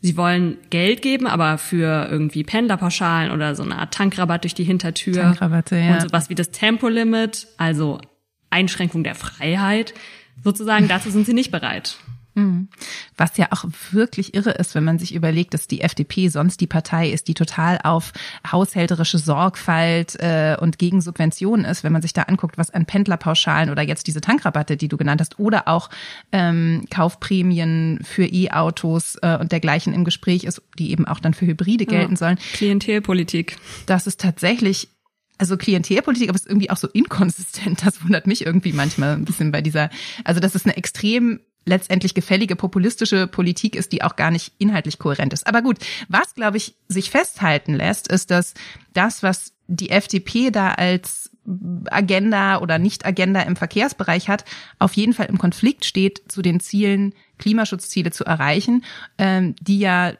Sie 0.00 0.16
wollen 0.16 0.58
Geld 0.70 1.02
geben, 1.02 1.26
aber 1.26 1.58
für 1.58 2.08
irgendwie 2.10 2.42
Pendlerpauschalen 2.42 3.30
oder 3.30 3.54
so 3.54 3.62
eine 3.62 3.78
Art 3.78 3.94
Tankrabatt 3.94 4.42
durch 4.42 4.54
die 4.54 4.64
Hintertür. 4.64 5.14
Tankrabatte, 5.14 5.76
ja. 5.76 5.94
Und 5.94 6.02
sowas 6.02 6.30
wie 6.30 6.34
das 6.34 6.50
Tempolimit, 6.50 7.46
also 7.58 8.00
Einschränkung 8.50 9.04
der 9.04 9.14
Freiheit. 9.14 9.94
Sozusagen, 10.42 10.88
dazu 10.88 11.10
sind 11.10 11.26
sie 11.26 11.34
nicht 11.34 11.50
bereit. 11.50 11.98
Mhm. 12.38 12.68
Was 13.16 13.36
ja 13.36 13.48
auch 13.50 13.64
wirklich 13.90 14.34
irre 14.34 14.52
ist, 14.52 14.74
wenn 14.74 14.84
man 14.84 14.98
sich 14.98 15.14
überlegt, 15.14 15.54
dass 15.54 15.66
die 15.66 15.80
FDP 15.80 16.28
sonst 16.28 16.60
die 16.60 16.66
Partei 16.66 17.10
ist, 17.10 17.28
die 17.28 17.34
total 17.34 17.78
auf 17.82 18.12
haushälterische 18.50 19.18
Sorgfalt 19.18 20.16
äh, 20.20 20.56
und 20.60 20.78
gegen 20.78 21.00
Subventionen 21.00 21.64
ist, 21.64 21.84
wenn 21.84 21.92
man 21.92 22.02
sich 22.02 22.12
da 22.12 22.22
anguckt, 22.22 22.58
was 22.58 22.70
an 22.70 22.86
Pendlerpauschalen 22.86 23.70
oder 23.70 23.82
jetzt 23.82 24.06
diese 24.06 24.20
Tankrabatte, 24.20 24.76
die 24.76 24.88
du 24.88 24.96
genannt 24.96 25.20
hast, 25.20 25.38
oder 25.38 25.68
auch 25.68 25.90
ähm, 26.32 26.84
Kaufprämien 26.90 28.00
für 28.04 28.24
E-Autos 28.24 29.16
äh, 29.22 29.36
und 29.38 29.52
dergleichen 29.52 29.92
im 29.92 30.04
Gespräch 30.04 30.44
ist, 30.44 30.62
die 30.78 30.92
eben 30.92 31.06
auch 31.06 31.20
dann 31.20 31.34
für 31.34 31.46
Hybride 31.46 31.86
gelten 31.86 32.12
ja. 32.12 32.16
sollen. 32.16 32.38
Klientelpolitik. 32.52 33.56
Das 33.86 34.06
ist 34.06 34.20
tatsächlich 34.20 34.88
also 35.38 35.56
Klientelpolitik, 35.56 36.28
aber 36.28 36.36
es 36.36 36.42
ist 36.42 36.50
irgendwie 36.50 36.70
auch 36.70 36.76
so 36.76 36.88
inkonsistent. 36.88 37.86
Das 37.86 38.02
wundert 38.02 38.26
mich 38.26 38.44
irgendwie 38.44 38.72
manchmal 38.72 39.14
ein 39.14 39.24
bisschen 39.24 39.52
bei 39.52 39.62
dieser, 39.62 39.88
also 40.24 40.40
das 40.40 40.54
ist 40.54 40.66
eine 40.66 40.76
extrem 40.76 41.40
letztendlich 41.68 42.14
gefällige 42.14 42.56
populistische 42.56 43.26
Politik 43.26 43.76
ist, 43.76 43.92
die 43.92 44.02
auch 44.02 44.16
gar 44.16 44.30
nicht 44.30 44.52
inhaltlich 44.58 44.98
kohärent 44.98 45.32
ist. 45.32 45.46
Aber 45.46 45.62
gut, 45.62 45.78
was, 46.08 46.34
glaube 46.34 46.56
ich, 46.56 46.74
sich 46.88 47.10
festhalten 47.10 47.74
lässt, 47.74 48.08
ist, 48.08 48.30
dass 48.30 48.54
das, 48.94 49.22
was 49.22 49.52
die 49.68 49.90
FDP 49.90 50.50
da 50.50 50.70
als 50.70 51.30
Agenda 51.90 52.58
oder 52.58 52.78
Nicht-Agenda 52.78 53.42
im 53.42 53.56
Verkehrsbereich 53.56 54.28
hat, 54.28 54.44
auf 54.78 54.94
jeden 54.94 55.12
Fall 55.12 55.26
im 55.26 55.38
Konflikt 55.38 55.84
steht 55.84 56.22
zu 56.28 56.42
den 56.42 56.60
Zielen, 56.60 57.14
Klimaschutzziele 57.38 58.10
zu 58.10 58.24
erreichen, 58.24 58.84
ähm, 59.18 59.54
die 59.60 59.78
ja 59.78 60.12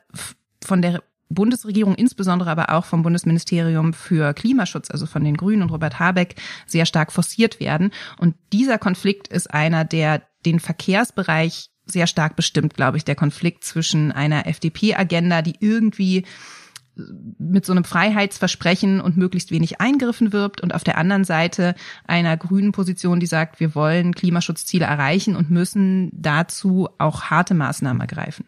von 0.65 0.83
der 0.83 1.03
Bundesregierung, 1.31 1.95
insbesondere 1.95 2.51
aber 2.51 2.71
auch 2.71 2.87
vom 2.87 3.03
Bundesministerium 3.03 3.93
für 3.93 4.33
Klimaschutz, 4.33 4.91
also 4.91 5.05
von 5.05 5.25
den 5.25 5.37
Grünen 5.37 5.63
und 5.63 5.71
Robert 5.71 5.99
Habeck, 5.99 6.37
sehr 6.67 6.87
stark 6.87 7.13
forciert 7.13 7.61
werden. 7.61 7.91
Und 8.19 8.35
dieser 8.53 8.79
Konflikt 8.79 9.29
ist 9.29 9.53
einer, 9.53 9.85
der 9.85 10.23
den 10.51 10.61
Verkehrsbereich 10.61 11.71
sehr 11.87 12.07
stark 12.07 12.37
bestimmt, 12.37 12.75
glaube 12.75 12.97
ich, 12.97 13.05
der 13.05 13.15
Konflikt 13.15 13.65
zwischen 13.65 14.13
einer 14.13 14.47
FDP-Agenda, 14.47 15.43
die 15.43 15.55
irgendwie 15.61 16.25
mit 17.39 17.65
so 17.65 17.73
einem 17.73 17.85
Freiheitsversprechen 17.85 19.01
und 19.01 19.17
möglichst 19.17 19.51
wenig 19.51 19.81
Eingriffen 19.81 20.33
wirbt 20.33 20.61
und 20.61 20.75
auf 20.75 20.85
der 20.85 20.99
anderen 20.99 21.25
Seite 21.25 21.75
einer 22.07 22.37
grünen 22.37 22.73
Position, 22.73 23.21
die 23.21 23.27
sagt, 23.27 23.61
wir 23.61 23.75
wollen 23.75 24.15
Klimaschutzziele 24.15 24.85
erreichen 24.85 25.37
und 25.37 25.51
müssen 25.51 26.11
dazu 26.13 26.89
auch 26.99 27.25
harte 27.25 27.55
Maßnahmen 27.55 28.01
ergreifen. 28.01 28.47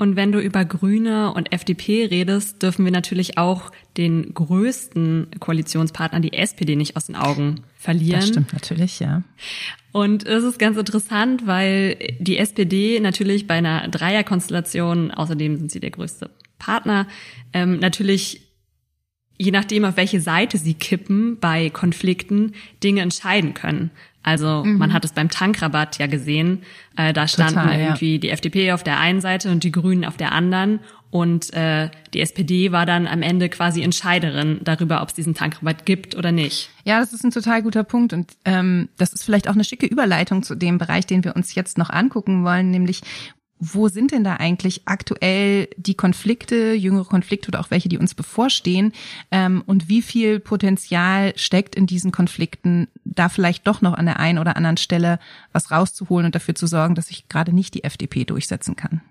Und 0.00 0.16
wenn 0.16 0.32
du 0.32 0.40
über 0.40 0.64
Grüne 0.64 1.34
und 1.34 1.52
FDP 1.52 2.06
redest, 2.06 2.62
dürfen 2.62 2.86
wir 2.86 2.90
natürlich 2.90 3.36
auch 3.36 3.70
den 3.98 4.32
größten 4.32 5.26
Koalitionspartner, 5.40 6.20
die 6.20 6.32
SPD, 6.32 6.74
nicht 6.74 6.96
aus 6.96 7.04
den 7.04 7.16
Augen 7.16 7.64
verlieren. 7.76 8.20
Das 8.20 8.28
stimmt 8.30 8.54
natürlich, 8.54 8.98
ja. 9.00 9.24
Und 9.92 10.26
es 10.26 10.42
ist 10.42 10.58
ganz 10.58 10.78
interessant, 10.78 11.46
weil 11.46 11.98
die 12.18 12.38
SPD 12.38 12.98
natürlich 12.98 13.46
bei 13.46 13.56
einer 13.56 13.88
Dreierkonstellation, 13.88 15.10
außerdem 15.10 15.58
sind 15.58 15.70
sie 15.70 15.80
der 15.80 15.90
größte 15.90 16.30
Partner, 16.58 17.06
ähm, 17.52 17.78
natürlich 17.78 18.40
je 19.36 19.50
nachdem, 19.52 19.86
auf 19.86 19.96
welche 19.96 20.20
Seite 20.20 20.58
sie 20.58 20.74
kippen 20.74 21.38
bei 21.40 21.70
Konflikten, 21.70 22.52
Dinge 22.82 23.00
entscheiden 23.00 23.54
können. 23.54 23.90
Also 24.22 24.64
mhm. 24.64 24.78
man 24.78 24.92
hat 24.92 25.04
es 25.04 25.12
beim 25.12 25.30
Tankrabatt 25.30 25.98
ja 25.98 26.06
gesehen. 26.06 26.62
Äh, 26.96 27.12
da 27.12 27.26
standen 27.26 27.54
Total, 27.54 27.80
irgendwie 27.80 28.14
ja. 28.14 28.18
die 28.18 28.30
FDP 28.30 28.72
auf 28.72 28.82
der 28.82 28.98
einen 28.98 29.20
Seite 29.20 29.50
und 29.50 29.64
die 29.64 29.72
Grünen 29.72 30.04
auf 30.04 30.16
der 30.16 30.32
anderen. 30.32 30.80
Und 31.10 31.52
äh, 31.54 31.90
die 32.14 32.20
SPD 32.20 32.70
war 32.70 32.86
dann 32.86 33.08
am 33.08 33.22
Ende 33.22 33.48
quasi 33.48 33.82
Entscheiderin 33.82 34.60
darüber, 34.62 35.02
ob 35.02 35.08
es 35.08 35.14
diesen 35.14 35.34
Tankrabatt 35.34 35.84
gibt 35.84 36.14
oder 36.14 36.30
nicht. 36.30 36.70
Ja, 36.84 37.00
das 37.00 37.12
ist 37.12 37.24
ein 37.24 37.32
total 37.32 37.62
guter 37.62 37.82
Punkt. 37.82 38.12
Und 38.12 38.32
ähm, 38.44 38.88
das 38.96 39.12
ist 39.12 39.24
vielleicht 39.24 39.48
auch 39.48 39.54
eine 39.54 39.64
schicke 39.64 39.86
Überleitung 39.86 40.44
zu 40.44 40.54
dem 40.54 40.78
Bereich, 40.78 41.06
den 41.06 41.24
wir 41.24 41.34
uns 41.34 41.54
jetzt 41.54 41.78
noch 41.78 41.90
angucken 41.90 42.44
wollen, 42.44 42.70
nämlich 42.70 43.00
wo 43.60 43.88
sind 43.88 44.10
denn 44.10 44.24
da 44.24 44.36
eigentlich 44.36 44.82
aktuell 44.86 45.68
die 45.76 45.94
Konflikte, 45.94 46.72
jüngere 46.72 47.04
Konflikte 47.04 47.48
oder 47.48 47.60
auch 47.60 47.70
welche, 47.70 47.90
die 47.90 47.98
uns 47.98 48.14
bevorstehen? 48.14 48.92
Ähm, 49.30 49.62
und 49.66 49.88
wie 49.88 50.00
viel 50.00 50.40
Potenzial 50.40 51.34
steckt 51.36 51.74
in 51.74 51.86
diesen 51.86 52.10
Konflikten, 52.10 52.88
da 53.04 53.28
vielleicht 53.28 53.66
doch 53.66 53.82
noch 53.82 53.94
an 53.94 54.06
der 54.06 54.18
einen 54.18 54.38
oder 54.38 54.56
anderen 54.56 54.78
Stelle 54.78 55.20
was 55.52 55.70
rauszuholen 55.70 56.26
und 56.26 56.34
dafür 56.34 56.54
zu 56.54 56.66
sorgen, 56.66 56.94
dass 56.94 57.08
sich 57.08 57.28
gerade 57.28 57.52
nicht 57.52 57.74
die 57.74 57.84
FDP 57.84 58.24
durchsetzen 58.24 58.76
kann? 58.76 59.02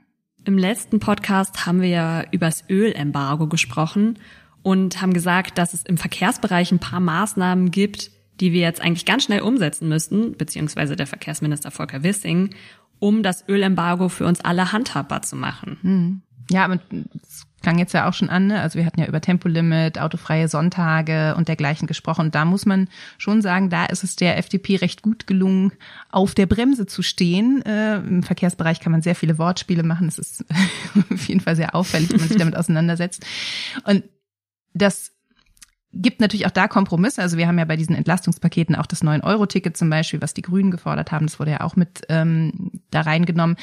Im 0.46 0.58
letzten 0.58 1.00
Podcast 1.00 1.68
haben 1.68 1.82
wir 1.82 1.89
ja 1.89 2.24
übers 2.32 2.63
Ölembargo 2.70 3.48
gesprochen 3.48 4.18
und 4.63 5.00
haben 5.01 5.13
gesagt, 5.13 5.60
dass 5.60 5.75
es 5.75 5.84
im 5.84 5.98
Verkehrsbereich 5.98 6.72
ein 6.72 6.79
paar 6.79 7.00
Maßnahmen 7.00 7.70
gibt, 7.70 8.12
die 8.39 8.53
wir 8.53 8.62
jetzt 8.62 8.82
eigentlich 8.82 9.06
ganz 9.06 9.24
schnell 9.24 9.41
umsetzen 9.41 9.89
müssten, 9.89 10.38
beziehungsweise 10.38 10.96
der 10.96 11.08
Verkehrsminister 11.08 11.72
Volker 11.72 12.03
Wissing, 12.03 12.56
um 13.00 13.24
das 13.24 13.48
Ölembargo 13.48 14.10
für 14.10 14.25
uns 14.25 14.41
alle 14.41 14.72
handhabbar 14.72 15.22
zu 15.22 15.36
machen. 15.36 15.77
Hm. 15.82 16.22
Ja, 16.51 16.65
aber 16.65 16.79
es 17.22 17.46
klang 17.62 17.77
jetzt 17.77 17.94
ja 17.94 18.08
auch 18.10 18.13
schon 18.13 18.29
an, 18.29 18.48
ne? 18.48 18.62
also 18.62 18.79
wir 18.79 18.86
hatten 18.86 19.00
ja 19.00 19.06
über 19.06 19.22
Tempolimit, 19.22 20.00
autofreie 20.00 20.48
Sonntage 20.48 21.36
und 21.36 21.48
dergleichen 21.48 21.88
gesprochen. 21.88 22.27
Und 22.27 22.36
da 22.36 22.46
muss 22.46 22.65
man 22.65 22.88
schon 23.18 23.41
sagen, 23.41 23.70
da 23.70 23.86
ist 23.86 24.03
es 24.03 24.15
der 24.15 24.38
FDP 24.38 24.77
recht 24.77 25.01
gut 25.01 25.27
gelungen, 25.27 25.74
auf 26.10 26.34
der 26.34 26.48
Bremse 26.48 26.88
zu 26.88 27.03
stehen. 27.03 27.63
Äh, 27.65 27.98
Im 27.98 28.24
Verkehrsbereich 28.24 28.79
kann 28.79 28.91
man 28.91 29.01
sehr 29.01 29.15
viele 29.15 29.38
Wortspiele 29.38 29.84
machen. 29.84 30.08
Es 30.08 30.18
ist 30.18 30.46
auf 31.13 31.27
jeden 31.27 31.41
Fall 31.41 31.56
sehr 31.56 31.75
auffällig, 31.75 32.12
wenn 32.12 32.20
man 32.20 32.29
sich 32.29 32.38
damit 32.38 32.56
auseinandersetzt. 32.58 33.25
Und 33.84 34.03
das 34.74 35.12
gibt 35.93 36.22
natürlich 36.22 36.46
auch 36.46 36.51
da 36.51 36.67
Kompromisse. 36.67 37.22
Also 37.22 37.38
wir 37.38 37.48
haben 37.48 37.58
ja 37.58 37.65
bei 37.65 37.75
diesen 37.75 37.96
Entlastungspaketen 37.96 38.75
auch 38.75 38.86
das 38.86 39.03
9-Euro-Ticket 39.03 39.75
zum 39.75 39.89
Beispiel, 39.89 40.22
was 40.22 40.34
die 40.34 40.41
Grünen 40.41 40.72
gefordert 40.72 41.12
haben. 41.12 41.25
Das 41.25 41.39
wurde 41.39 41.51
ja 41.51 41.62
auch 41.62 41.75
mit 41.75 42.01
ähm, 42.10 42.72
da 42.91 43.01
reingenommen. 43.01 43.58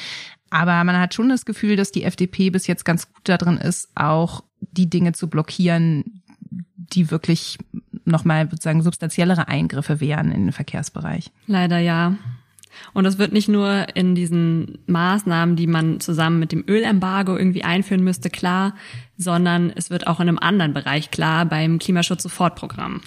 Aber 0.49 0.83
man 0.83 0.99
hat 0.99 1.13
schon 1.13 1.29
das 1.29 1.45
Gefühl, 1.45 1.75
dass 1.75 1.91
die 1.91 2.03
FDP 2.03 2.49
bis 2.49 2.67
jetzt 2.67 2.85
ganz 2.85 3.11
gut 3.11 3.27
darin 3.29 3.57
ist, 3.57 3.89
auch 3.95 4.43
die 4.59 4.89
Dinge 4.89 5.13
zu 5.13 5.29
blockieren, 5.29 6.21
die 6.75 7.11
wirklich 7.11 7.57
nochmal 8.05 8.49
sozusagen 8.49 8.81
substanziellere 8.81 9.47
Eingriffe 9.47 9.99
wären 9.99 10.31
in 10.31 10.45
den 10.45 10.51
Verkehrsbereich. 10.53 11.31
Leider 11.47 11.79
ja. 11.79 12.15
Und 12.93 13.03
das 13.03 13.17
wird 13.17 13.31
nicht 13.31 13.47
nur 13.47 13.95
in 13.95 14.15
diesen 14.15 14.79
Maßnahmen, 14.87 15.55
die 15.55 15.67
man 15.67 15.99
zusammen 15.99 16.39
mit 16.39 16.51
dem 16.51 16.63
Ölembargo 16.67 17.35
irgendwie 17.37 17.63
einführen 17.63 18.03
müsste, 18.03 18.29
klar, 18.29 18.75
sondern 19.17 19.71
es 19.75 19.89
wird 19.89 20.07
auch 20.07 20.19
in 20.19 20.27
einem 20.27 20.39
anderen 20.39 20.73
Bereich 20.73 21.11
klar, 21.11 21.45
beim 21.45 21.79
Klimaschutz-Sofortprogramm. 21.79 23.01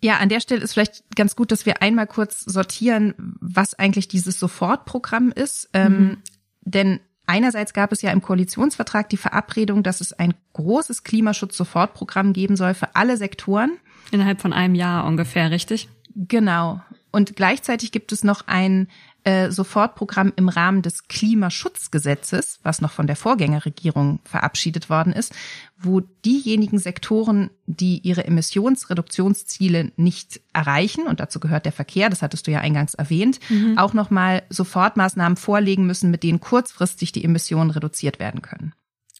Ja, 0.00 0.16
an 0.16 0.28
der 0.28 0.40
Stelle 0.40 0.62
ist 0.62 0.72
vielleicht 0.72 1.04
ganz 1.14 1.36
gut, 1.36 1.52
dass 1.52 1.64
wir 1.64 1.80
einmal 1.80 2.08
kurz 2.08 2.40
sortieren, 2.40 3.14
was 3.40 3.74
eigentlich 3.74 4.08
dieses 4.08 4.38
Sofortprogramm 4.40 5.30
ist. 5.30 5.70
Ähm, 5.74 5.92
mhm. 5.92 6.16
denn 6.62 7.00
einerseits 7.26 7.72
gab 7.72 7.92
es 7.92 8.02
ja 8.02 8.10
im 8.10 8.20
Koalitionsvertrag 8.20 9.08
die 9.08 9.16
Verabredung, 9.16 9.84
dass 9.84 10.00
es 10.00 10.12
ein 10.12 10.34
großes 10.54 11.04
Klimaschutz-Sofortprogramm 11.04 12.32
geben 12.32 12.56
soll 12.56 12.74
für 12.74 12.96
alle 12.96 13.16
Sektoren. 13.16 13.78
Innerhalb 14.10 14.40
von 14.40 14.52
einem 14.52 14.74
Jahr 14.74 15.06
ungefähr, 15.06 15.52
richtig? 15.52 15.88
Genau. 16.14 16.82
Und 17.12 17.36
gleichzeitig 17.36 17.92
gibt 17.92 18.10
es 18.10 18.24
noch 18.24 18.48
ein 18.48 18.88
äh, 19.24 19.50
Sofortprogramm 19.50 20.32
im 20.34 20.48
Rahmen 20.48 20.82
des 20.82 21.06
Klimaschutzgesetzes, 21.06 22.58
was 22.62 22.80
noch 22.80 22.90
von 22.90 23.06
der 23.06 23.16
Vorgängerregierung 23.16 24.18
verabschiedet 24.24 24.90
worden 24.90 25.12
ist, 25.12 25.32
wo 25.78 26.00
diejenigen 26.24 26.78
Sektoren, 26.78 27.50
die 27.66 27.98
ihre 27.98 28.24
Emissionsreduktionsziele 28.24 29.92
nicht 29.96 30.40
erreichen, 30.52 31.06
und 31.06 31.20
dazu 31.20 31.38
gehört 31.38 31.66
der 31.66 31.72
Verkehr, 31.72 32.08
das 32.08 32.22
hattest 32.22 32.46
du 32.46 32.50
ja 32.50 32.60
eingangs 32.60 32.94
erwähnt, 32.94 33.38
mhm. 33.50 33.78
auch 33.78 33.92
nochmal 33.92 34.42
Sofortmaßnahmen 34.48 35.36
vorlegen 35.36 35.86
müssen, 35.86 36.10
mit 36.10 36.22
denen 36.22 36.40
kurzfristig 36.40 37.12
die 37.12 37.24
Emissionen 37.24 37.70
reduziert 37.70 38.18
werden 38.18 38.42
können. 38.42 38.72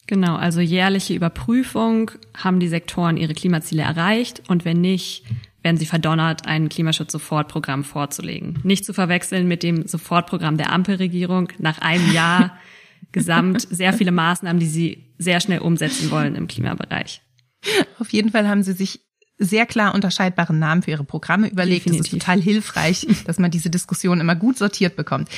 Genau, 0.06 0.34
also 0.34 0.60
jährliche 0.60 1.14
Überprüfung, 1.14 2.10
haben 2.34 2.58
die 2.58 2.68
Sektoren 2.68 3.16
ihre 3.16 3.34
Klimaziele 3.34 3.82
erreicht 3.82 4.42
und 4.48 4.64
wenn 4.64 4.80
nicht, 4.80 5.24
werden 5.62 5.76
sie 5.76 5.86
verdonnert, 5.86 6.46
ein 6.46 6.68
Klimaschutz-Sofortprogramm 6.68 7.84
vorzulegen. 7.84 8.58
Nicht 8.62 8.84
zu 8.84 8.92
verwechseln 8.92 9.46
mit 9.48 9.62
dem 9.62 9.86
Sofortprogramm 9.86 10.56
der 10.56 10.72
Ampelregierung 10.72 11.48
nach 11.58 11.78
einem 11.78 12.12
Jahr 12.12 12.58
gesamt 13.12 13.66
sehr 13.70 13.92
viele 13.92 14.12
Maßnahmen, 14.12 14.60
die 14.60 14.66
sie 14.66 15.14
sehr 15.18 15.40
schnell 15.40 15.60
umsetzen 15.60 16.10
wollen 16.10 16.34
im 16.34 16.48
Klimabereich. 16.48 17.22
Auf 17.98 18.12
jeden 18.12 18.30
Fall 18.30 18.48
haben 18.48 18.62
sie 18.62 18.72
sich 18.72 19.00
sehr 19.38 19.66
klar 19.66 19.94
unterscheidbare 19.94 20.54
Namen 20.54 20.82
für 20.82 20.92
ihre 20.92 21.04
Programme 21.04 21.48
überlegt. 21.48 21.86
Definitiv. 21.86 22.04
Das 22.04 22.12
ist 22.12 22.20
total 22.20 22.40
hilfreich, 22.40 23.06
dass 23.26 23.38
man 23.38 23.50
diese 23.50 23.70
Diskussion 23.70 24.20
immer 24.20 24.36
gut 24.36 24.58
sortiert 24.58 24.96
bekommt. 24.96 25.28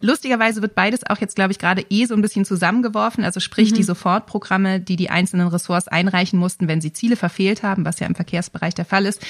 Lustigerweise 0.00 0.62
wird 0.62 0.74
beides 0.74 1.04
auch 1.06 1.18
jetzt, 1.18 1.36
glaube 1.36 1.52
ich, 1.52 1.58
gerade 1.58 1.84
eh 1.90 2.04
so 2.06 2.14
ein 2.14 2.22
bisschen 2.22 2.44
zusammengeworfen. 2.44 3.24
Also 3.24 3.40
sprich 3.40 3.72
mhm. 3.72 3.76
die 3.76 3.82
Sofortprogramme, 3.82 4.80
die 4.80 4.96
die 4.96 5.10
einzelnen 5.10 5.48
Ressorts 5.48 5.88
einreichen 5.88 6.38
mussten, 6.38 6.68
wenn 6.68 6.80
sie 6.80 6.92
Ziele 6.92 7.16
verfehlt 7.16 7.62
haben, 7.62 7.84
was 7.84 8.00
ja 8.00 8.06
im 8.06 8.14
Verkehrsbereich 8.14 8.74
der 8.74 8.84
Fall 8.84 9.06
ist. 9.06 9.24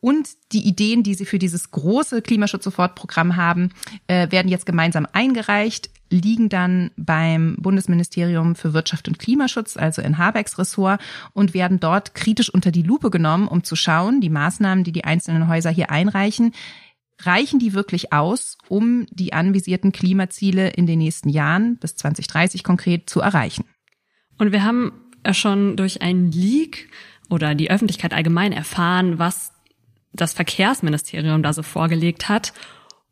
Und 0.00 0.28
die 0.52 0.66
Ideen, 0.68 1.02
die 1.02 1.14
sie 1.14 1.24
für 1.24 1.38
dieses 1.38 1.70
große 1.70 2.22
Klimaschutz-Sofortprogramm 2.22 3.36
haben, 3.36 3.70
äh, 4.06 4.30
werden 4.30 4.48
jetzt 4.48 4.66
gemeinsam 4.66 5.06
eingereicht, 5.12 5.90
liegen 6.10 6.48
dann 6.48 6.90
beim 6.96 7.56
Bundesministerium 7.58 8.54
für 8.54 8.72
Wirtschaft 8.72 9.08
und 9.08 9.18
Klimaschutz, 9.18 9.76
also 9.76 10.02
in 10.02 10.18
Habecks 10.18 10.58
Ressort, 10.58 11.00
und 11.32 11.54
werden 11.54 11.80
dort 11.80 12.14
kritisch 12.14 12.50
unter 12.50 12.70
die 12.70 12.82
Lupe 12.82 13.10
genommen, 13.10 13.48
um 13.48 13.64
zu 13.64 13.74
schauen, 13.74 14.20
die 14.20 14.30
Maßnahmen, 14.30 14.84
die 14.84 14.92
die 14.92 15.04
einzelnen 15.04 15.48
Häuser 15.48 15.70
hier 15.70 15.90
einreichen, 15.90 16.52
reichen 17.22 17.58
die 17.58 17.72
wirklich 17.72 18.12
aus, 18.12 18.58
um 18.68 19.06
die 19.10 19.32
anvisierten 19.32 19.92
Klimaziele 19.92 20.70
in 20.70 20.86
den 20.86 20.98
nächsten 20.98 21.28
Jahren 21.28 21.76
bis 21.78 21.96
2030 21.96 22.62
konkret 22.62 23.08
zu 23.08 23.20
erreichen? 23.20 23.64
Und 24.38 24.52
wir 24.52 24.64
haben 24.64 24.92
ja 25.24 25.34
schon 25.34 25.76
durch 25.76 26.02
einen 26.02 26.30
Leak 26.30 26.88
oder 27.30 27.54
die 27.54 27.70
Öffentlichkeit 27.70 28.12
allgemein 28.12 28.52
erfahren, 28.52 29.18
was 29.18 29.52
das 30.12 30.32
Verkehrsministerium 30.32 31.42
da 31.42 31.52
so 31.52 31.62
vorgelegt 31.62 32.28
hat. 32.28 32.52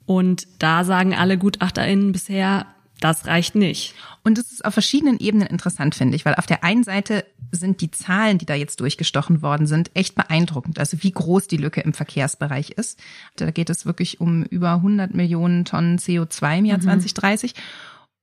Und 0.06 0.46
da 0.58 0.84
sagen 0.84 1.14
alle 1.14 1.38
GutachterInnen 1.38 2.12
bisher, 2.12 2.66
das 3.04 3.26
reicht 3.26 3.54
nicht. 3.54 3.94
Und 4.22 4.38
es 4.38 4.50
ist 4.50 4.64
auf 4.64 4.72
verschiedenen 4.72 5.18
Ebenen 5.18 5.46
interessant, 5.46 5.94
finde 5.94 6.16
ich, 6.16 6.24
weil 6.24 6.36
auf 6.36 6.46
der 6.46 6.64
einen 6.64 6.84
Seite 6.84 7.26
sind 7.52 7.82
die 7.82 7.90
Zahlen, 7.90 8.38
die 8.38 8.46
da 8.46 8.54
jetzt 8.54 8.80
durchgestochen 8.80 9.42
worden 9.42 9.66
sind, 9.66 9.90
echt 9.92 10.14
beeindruckend. 10.14 10.78
Also 10.78 11.02
wie 11.02 11.10
groß 11.10 11.46
die 11.46 11.58
Lücke 11.58 11.82
im 11.82 11.92
Verkehrsbereich 11.92 12.70
ist. 12.70 12.98
Da 13.36 13.50
geht 13.50 13.68
es 13.68 13.84
wirklich 13.84 14.22
um 14.22 14.44
über 14.44 14.72
100 14.72 15.12
Millionen 15.12 15.66
Tonnen 15.66 15.98
CO2 15.98 16.60
im 16.60 16.64
Jahr 16.64 16.78
mhm. 16.78 16.84
2030. 16.84 17.54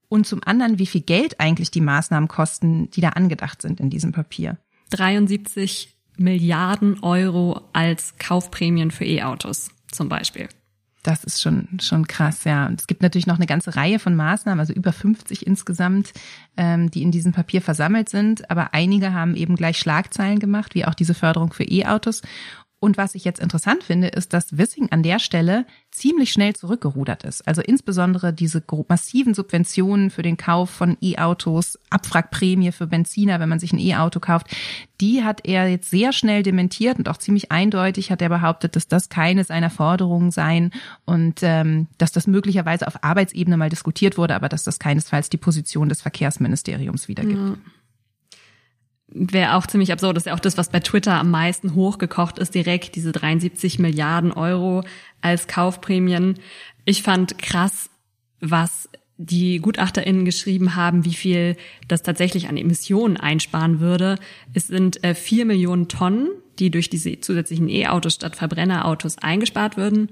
Und 0.09 0.25
zum 0.25 0.41
anderen, 0.43 0.79
wie 0.79 0.88
viel 0.88 1.01
Geld 1.01 1.39
eigentlich 1.39 1.69
die 1.69 1.79
Maßnahmen 1.79 2.27
kosten, 2.27 2.89
die 2.89 3.01
da 3.01 3.09
angedacht 3.09 3.61
sind 3.61 3.79
in 3.79 3.91
diesem 3.91 4.13
Papier. 4.13 4.57
73 4.89 5.95
Milliarden 6.17 7.03
Euro 7.03 7.61
als 7.71 8.15
Kaufprämien 8.17 8.89
für 8.89 9.05
E-Autos 9.05 9.69
zum 9.91 10.09
Beispiel. 10.09 10.50
Das 11.03 11.24
ist 11.24 11.41
schon, 11.41 11.79
schon 11.81 12.08
krass, 12.08 12.43
ja. 12.43 12.67
Und 12.67 12.79
es 12.79 12.88
gibt 12.88 13.01
natürlich 13.01 13.25
noch 13.25 13.38
eine 13.38 13.48
ganze 13.48 13.75
Reihe 13.75 13.98
von 13.98 14.15
Maßnahmen, 14.15 14.60
also 14.60 14.74
über 14.74 14.93
50 14.93 15.48
insgesamt, 15.48 16.12
ähm, 16.58 16.91
die 16.91 17.01
in 17.01 17.12
diesem 17.12 17.31
Papier 17.31 17.62
versammelt 17.62 18.10
sind. 18.10 18.50
Aber 18.51 18.74
einige 18.74 19.13
haben 19.13 19.36
eben 19.36 19.55
gleich 19.55 19.79
Schlagzeilen 19.79 20.39
gemacht, 20.39 20.75
wie 20.75 20.86
auch 20.86 20.93
diese 20.93 21.15
Förderung 21.15 21.53
für 21.53 21.63
E-Autos. 21.63 22.22
Und 22.79 22.98
was 22.98 23.15
ich 23.15 23.25
jetzt 23.25 23.39
interessant 23.39 23.84
finde, 23.84 24.08
ist, 24.08 24.34
dass 24.34 24.58
Wissing 24.58 24.91
an 24.91 25.03
der 25.03 25.20
Stelle 25.20 25.65
ziemlich 25.91 26.31
schnell 26.31 26.55
zurückgerudert 26.55 27.24
ist. 27.24 27.45
Also 27.48 27.62
insbesondere 27.62 28.33
diese 28.33 28.63
massiven 28.88 29.33
Subventionen 29.33 30.10
für 30.10 30.21
den 30.21 30.38
Kauf 30.38 30.69
von 30.69 30.98
E-Autos, 31.01 31.77
Abwrackprämie 31.89 32.71
für 32.71 32.88
Benziner, 32.88 33.39
wenn 33.39 33.50
man 33.50 33.60
sich 33.60 33.74
ein 33.74 33.79
E-Auto 33.79 34.19
kauft, 34.19 34.48
die 35.01 35.24
hat 35.24 35.45
er 35.45 35.67
jetzt 35.67 35.89
sehr 35.89 36.13
schnell 36.13 36.43
dementiert 36.43 36.98
und 36.98 37.10
auch 37.10 37.17
ziemlich 37.17 37.51
eindeutig 37.51 38.10
hat 38.10 38.21
er 38.21 38.29
behauptet, 38.29 38.75
dass 38.75 38.88
das 38.88 39.10
keine 39.10 39.43
seiner 39.43 39.69
Forderungen 39.69 40.31
seien 40.31 40.71
und 41.05 41.39
ähm, 41.41 41.88
dass 41.98 42.12
das 42.12 42.25
möglicherweise 42.25 42.88
auf 42.88 43.03
Arbeitsebene 43.03 43.57
mal 43.57 43.69
diskutiert 43.69 44.17
wurde, 44.17 44.36
aber 44.36 44.48
dass 44.48 44.63
das 44.63 44.79
keinesfalls 44.79 45.29
die 45.29 45.38
Position 45.38 45.89
des 45.89 46.01
Verkehrsministeriums 46.01 47.07
wiedergibt. 47.07 47.38
Ja 47.38 47.55
wäre 49.13 49.55
auch 49.55 49.67
ziemlich 49.67 49.91
absurd. 49.91 50.15
Das 50.15 50.23
ist 50.23 50.27
ja 50.27 50.33
auch 50.33 50.39
das, 50.39 50.57
was 50.57 50.69
bei 50.69 50.79
Twitter 50.79 51.13
am 51.15 51.31
meisten 51.31 51.75
hochgekocht 51.75 52.39
ist, 52.39 52.55
direkt 52.55 52.95
diese 52.95 53.11
73 53.11 53.79
Milliarden 53.79 54.31
Euro 54.31 54.83
als 55.21 55.47
Kaufprämien. 55.47 56.35
Ich 56.85 57.03
fand 57.03 57.37
krass, 57.37 57.89
was 58.39 58.89
die 59.17 59.59
GutachterInnen 59.59 60.25
geschrieben 60.25 60.75
haben, 60.75 61.05
wie 61.05 61.13
viel 61.13 61.55
das 61.87 62.01
tatsächlich 62.01 62.50
an 62.50 62.57
Emissionen 62.57 63.17
einsparen 63.17 63.79
würde. 63.79 64.17
Es 64.53 64.67
sind 64.67 65.03
äh, 65.03 65.13
vier 65.13 65.45
Millionen 65.45 65.87
Tonnen, 65.87 66.29
die 66.57 66.71
durch 66.71 66.89
diese 66.89 67.19
zusätzlichen 67.19 67.69
E-Autos 67.69 68.15
statt 68.15 68.35
Verbrennerautos 68.35 69.19
eingespart 69.19 69.77
würden. 69.77 70.09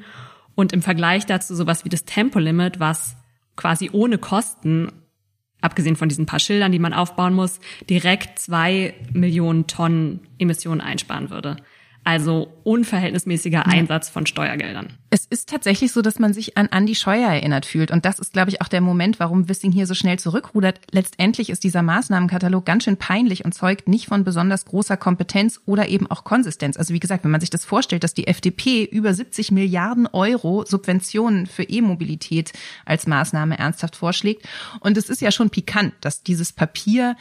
Und 0.54 0.74
im 0.74 0.82
Vergleich 0.82 1.26
dazu 1.26 1.56
sowas 1.56 1.86
wie 1.86 1.90
das 1.90 2.06
Tempolimit, 2.06 2.80
was 2.80 3.16
quasi 3.56 3.90
ohne 3.92 4.18
Kosten 4.18 4.92
abgesehen 5.62 5.96
von 5.96 6.10
diesen 6.10 6.26
paar 6.26 6.40
Schildern, 6.40 6.72
die 6.72 6.80
man 6.80 6.94
aufbauen 6.94 7.34
muss, 7.34 7.60
direkt 7.90 8.40
zwei 8.40 8.94
Millionen 9.14 9.68
Tonnen 9.68 10.22
Emissionen 10.38 10.82
einsparen 10.82 11.30
würde. 11.30 11.58
Also 12.10 12.48
unverhältnismäßiger 12.64 13.68
Einsatz 13.68 14.10
von 14.10 14.26
Steuergeldern. 14.26 14.94
Es 15.12 15.28
ist 15.28 15.48
tatsächlich 15.48 15.92
so, 15.92 16.02
dass 16.02 16.18
man 16.18 16.34
sich 16.34 16.58
an 16.58 16.66
Andi 16.72 16.96
Scheuer 16.96 17.30
erinnert 17.30 17.68
fühlt. 17.68 17.92
Und 17.92 18.04
das 18.04 18.18
ist, 18.18 18.34
glaube 18.34 18.50
ich, 18.50 18.64
auch 18.64 18.68
der 18.68 18.82
Moment, 18.82 19.20
warum 19.20 19.48
Wissing 19.48 19.72
hier 19.72 19.86
so 19.86 19.94
schnell 19.94 20.18
zurückrudert. 20.18 20.82
Letztendlich 20.90 21.52
ist 21.52 21.64
dieser 21.64 21.84
Maßnahmenkatalog 21.84 22.66
ganz 22.66 22.86
schön 22.86 22.98
peinlich 22.98 23.46
und 23.46 23.54
zeugt 23.54 23.88
nicht 23.88 24.08
von 24.08 24.24
besonders 24.24 24.66
großer 24.66 24.98
Kompetenz 24.98 25.62
oder 25.68 25.88
eben 25.88 26.10
auch 26.10 26.24
Konsistenz. 26.24 26.78
Also 26.78 26.96
wie 26.96 27.00
gesagt, 27.00 27.24
wenn 27.26 27.32
man 27.32 27.42
sich 27.42 27.52
das 27.52 27.64
vorstellt, 27.64 28.04
dass 28.04 28.16
die 28.16 28.26
FDP 28.26 28.86
über 28.86 29.14
70 29.14 29.52
Milliarden 29.52 30.08
Euro 30.08 30.66
Subventionen 30.66 31.46
für 31.46 31.62
E-Mobilität 31.62 32.54
als 32.86 33.06
Maßnahme 33.06 33.60
ernsthaft 33.60 33.96
vorschlägt. 33.96 34.50
Und 34.80 34.98
es 34.98 35.12
ist 35.12 35.22
ja 35.22 35.32
schon 35.32 35.52
pikant, 35.52 35.94
dass 36.02 36.24
dieses 36.24 36.54
Papier 36.54 37.16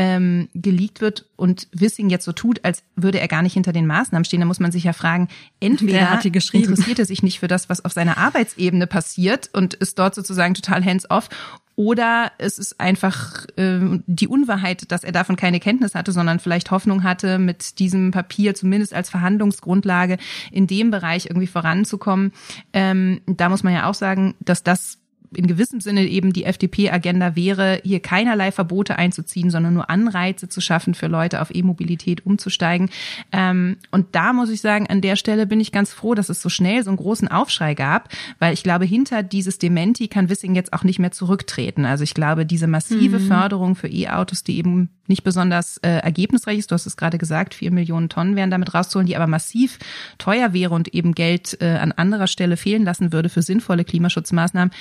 ähm, 0.00 0.48
geleakt 0.54 1.02
wird 1.02 1.26
und 1.36 1.68
Wissing 1.72 2.08
jetzt 2.08 2.24
so 2.24 2.32
tut, 2.32 2.64
als 2.64 2.82
würde 2.96 3.20
er 3.20 3.28
gar 3.28 3.42
nicht 3.42 3.52
hinter 3.52 3.74
den 3.74 3.86
Maßnahmen 3.86 4.24
stehen, 4.24 4.40
da 4.40 4.46
muss 4.46 4.58
man 4.58 4.72
sich 4.72 4.84
ja 4.84 4.94
fragen, 4.94 5.28
entweder 5.60 6.18
interessiert 6.22 6.98
er 6.98 7.04
sich 7.04 7.22
nicht 7.22 7.38
für 7.38 7.48
das, 7.48 7.68
was 7.68 7.84
auf 7.84 7.92
seiner 7.92 8.16
Arbeitsebene 8.16 8.86
passiert 8.86 9.50
und 9.52 9.74
ist 9.74 9.98
dort 9.98 10.14
sozusagen 10.14 10.54
total 10.54 10.82
hands-off 10.82 11.28
oder 11.76 12.32
es 12.38 12.58
ist 12.58 12.80
einfach 12.80 13.44
äh, 13.56 14.00
die 14.06 14.28
Unwahrheit, 14.28 14.90
dass 14.90 15.04
er 15.04 15.12
davon 15.12 15.36
keine 15.36 15.60
Kenntnis 15.60 15.94
hatte, 15.94 16.12
sondern 16.12 16.38
vielleicht 16.38 16.70
Hoffnung 16.70 17.02
hatte, 17.02 17.38
mit 17.38 17.78
diesem 17.78 18.10
Papier 18.10 18.54
zumindest 18.54 18.94
als 18.94 19.10
Verhandlungsgrundlage 19.10 20.16
in 20.50 20.66
dem 20.66 20.90
Bereich 20.90 21.26
irgendwie 21.26 21.46
voranzukommen. 21.46 22.32
Ähm, 22.72 23.20
da 23.26 23.50
muss 23.50 23.62
man 23.62 23.74
ja 23.74 23.86
auch 23.86 23.94
sagen, 23.94 24.34
dass 24.40 24.62
das 24.62 24.99
in 25.34 25.46
gewissem 25.46 25.80
Sinne 25.80 26.06
eben 26.06 26.32
die 26.32 26.44
FDP-Agenda 26.44 27.36
wäre, 27.36 27.80
hier 27.84 28.00
keinerlei 28.00 28.50
Verbote 28.50 28.96
einzuziehen, 28.96 29.50
sondern 29.50 29.74
nur 29.74 29.88
Anreize 29.88 30.48
zu 30.48 30.60
schaffen 30.60 30.94
für 30.94 31.06
Leute 31.06 31.40
auf 31.40 31.54
E-Mobilität 31.54 32.26
umzusteigen. 32.26 32.90
Ähm, 33.30 33.76
und 33.90 34.14
da 34.14 34.32
muss 34.32 34.50
ich 34.50 34.60
sagen, 34.60 34.88
an 34.88 35.00
der 35.00 35.16
Stelle 35.16 35.46
bin 35.46 35.60
ich 35.60 35.72
ganz 35.72 35.92
froh, 35.92 36.14
dass 36.14 36.28
es 36.28 36.42
so 36.42 36.48
schnell 36.48 36.82
so 36.82 36.90
einen 36.90 36.96
großen 36.96 37.28
Aufschrei 37.28 37.74
gab, 37.74 38.08
weil 38.38 38.54
ich 38.54 38.62
glaube, 38.62 38.84
hinter 38.84 39.22
dieses 39.22 39.58
Dementi 39.58 40.08
kann 40.08 40.28
Wissing 40.28 40.54
jetzt 40.54 40.72
auch 40.72 40.82
nicht 40.82 40.98
mehr 40.98 41.12
zurücktreten. 41.12 41.84
Also 41.84 42.02
ich 42.02 42.14
glaube, 42.14 42.44
diese 42.44 42.66
massive 42.66 43.20
mhm. 43.20 43.28
Förderung 43.28 43.76
für 43.76 43.88
E-Autos, 43.88 44.42
die 44.42 44.58
eben 44.58 44.90
nicht 45.06 45.24
besonders 45.24 45.76
äh, 45.78 45.90
ergebnisreich 45.90 46.58
ist, 46.58 46.70
du 46.70 46.74
hast 46.74 46.86
es 46.86 46.96
gerade 46.96 47.18
gesagt, 47.18 47.54
vier 47.54 47.70
Millionen 47.70 48.08
Tonnen 48.08 48.36
wären 48.36 48.50
damit 48.50 48.72
rauszuholen, 48.74 49.06
die 49.06 49.16
aber 49.16 49.26
massiv 49.26 49.78
teuer 50.18 50.52
wäre 50.52 50.74
und 50.74 50.88
eben 50.94 51.14
Geld 51.14 51.58
äh, 51.60 51.76
an 51.76 51.92
anderer 51.92 52.28
Stelle 52.28 52.56
fehlen 52.56 52.84
lassen 52.84 53.12
würde 53.12 53.28
für 53.28 53.42
sinnvolle 53.42 53.84
Klimaschutzmaßnahmen, 53.84 54.72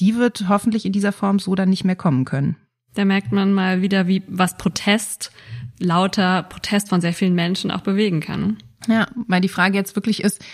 die 0.00 0.16
wird 0.16 0.48
hoffentlich 0.48 0.86
in 0.86 0.92
dieser 0.92 1.12
Form 1.12 1.38
so 1.38 1.54
dann 1.54 1.70
nicht 1.70 1.84
mehr 1.84 1.96
kommen 1.96 2.24
können. 2.24 2.56
Da 2.94 3.04
merkt 3.04 3.32
man 3.32 3.52
mal 3.52 3.82
wieder, 3.82 4.06
wie 4.06 4.22
was 4.28 4.56
Protest, 4.56 5.32
lauter 5.78 6.44
Protest 6.44 6.88
von 6.88 7.00
sehr 7.00 7.12
vielen 7.12 7.34
Menschen 7.34 7.70
auch 7.70 7.80
bewegen 7.80 8.20
kann. 8.20 8.58
Ja, 8.86 9.08
weil 9.28 9.40
die 9.40 9.48
Frage 9.48 9.76
jetzt 9.76 9.96
wirklich 9.96 10.22
ist, 10.22 10.44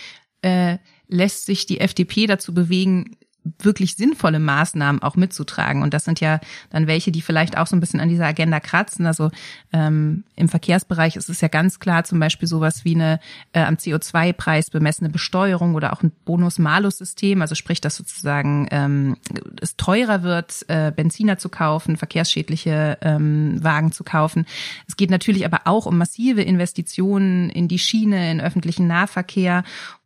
äh, 0.41 0.77
lässt 1.07 1.45
sich 1.45 1.65
die 1.65 1.79
FDP 1.79 2.25
dazu 2.25 2.53
bewegen, 2.53 3.17
wirklich 3.59 3.95
sinnvolle 3.95 4.39
Maßnahmen 4.39 5.01
auch 5.01 5.15
mitzutragen. 5.15 5.81
Und 5.81 5.93
das 5.93 6.05
sind 6.05 6.19
ja 6.19 6.39
dann 6.69 6.87
welche, 6.87 7.11
die 7.11 7.21
vielleicht 7.21 7.57
auch 7.57 7.67
so 7.67 7.75
ein 7.75 7.79
bisschen 7.79 7.99
an 7.99 8.09
dieser 8.09 8.27
Agenda 8.27 8.59
kratzen. 8.59 9.05
Also 9.05 9.31
ähm, 9.73 10.23
im 10.35 10.47
Verkehrsbereich 10.47 11.15
ist 11.15 11.29
es 11.29 11.41
ja 11.41 11.47
ganz 11.47 11.79
klar 11.79 12.03
zum 12.03 12.19
Beispiel 12.19 12.47
sowas 12.47 12.85
wie 12.85 12.95
eine 12.95 13.19
äh, 13.53 13.61
am 13.61 13.75
CO2-Preis 13.75 14.69
bemessene 14.69 15.09
Besteuerung 15.09 15.73
oder 15.73 15.93
auch 15.93 16.03
ein 16.03 16.11
Bonus-Malus-System. 16.25 17.41
Also 17.41 17.55
sprich, 17.55 17.81
dass 17.81 17.95
sozusagen 17.95 18.67
ähm, 18.71 19.17
es 19.59 19.75
teurer 19.75 20.21
wird, 20.21 20.65
äh, 20.67 20.91
Benziner 20.95 21.37
zu 21.37 21.49
kaufen, 21.49 21.97
verkehrsschädliche 21.97 22.99
ähm, 23.01 23.63
Wagen 23.63 23.91
zu 23.91 24.03
kaufen. 24.03 24.45
Es 24.87 24.97
geht 24.97 25.09
natürlich 25.09 25.45
aber 25.45 25.61
auch 25.65 25.87
um 25.87 25.97
massive 25.97 26.43
Investitionen 26.43 27.49
in 27.49 27.67
die 27.67 27.79
Schiene, 27.79 28.31
in 28.31 28.39
öffentlichen 28.39 28.85
Nahverkehr 28.85 29.63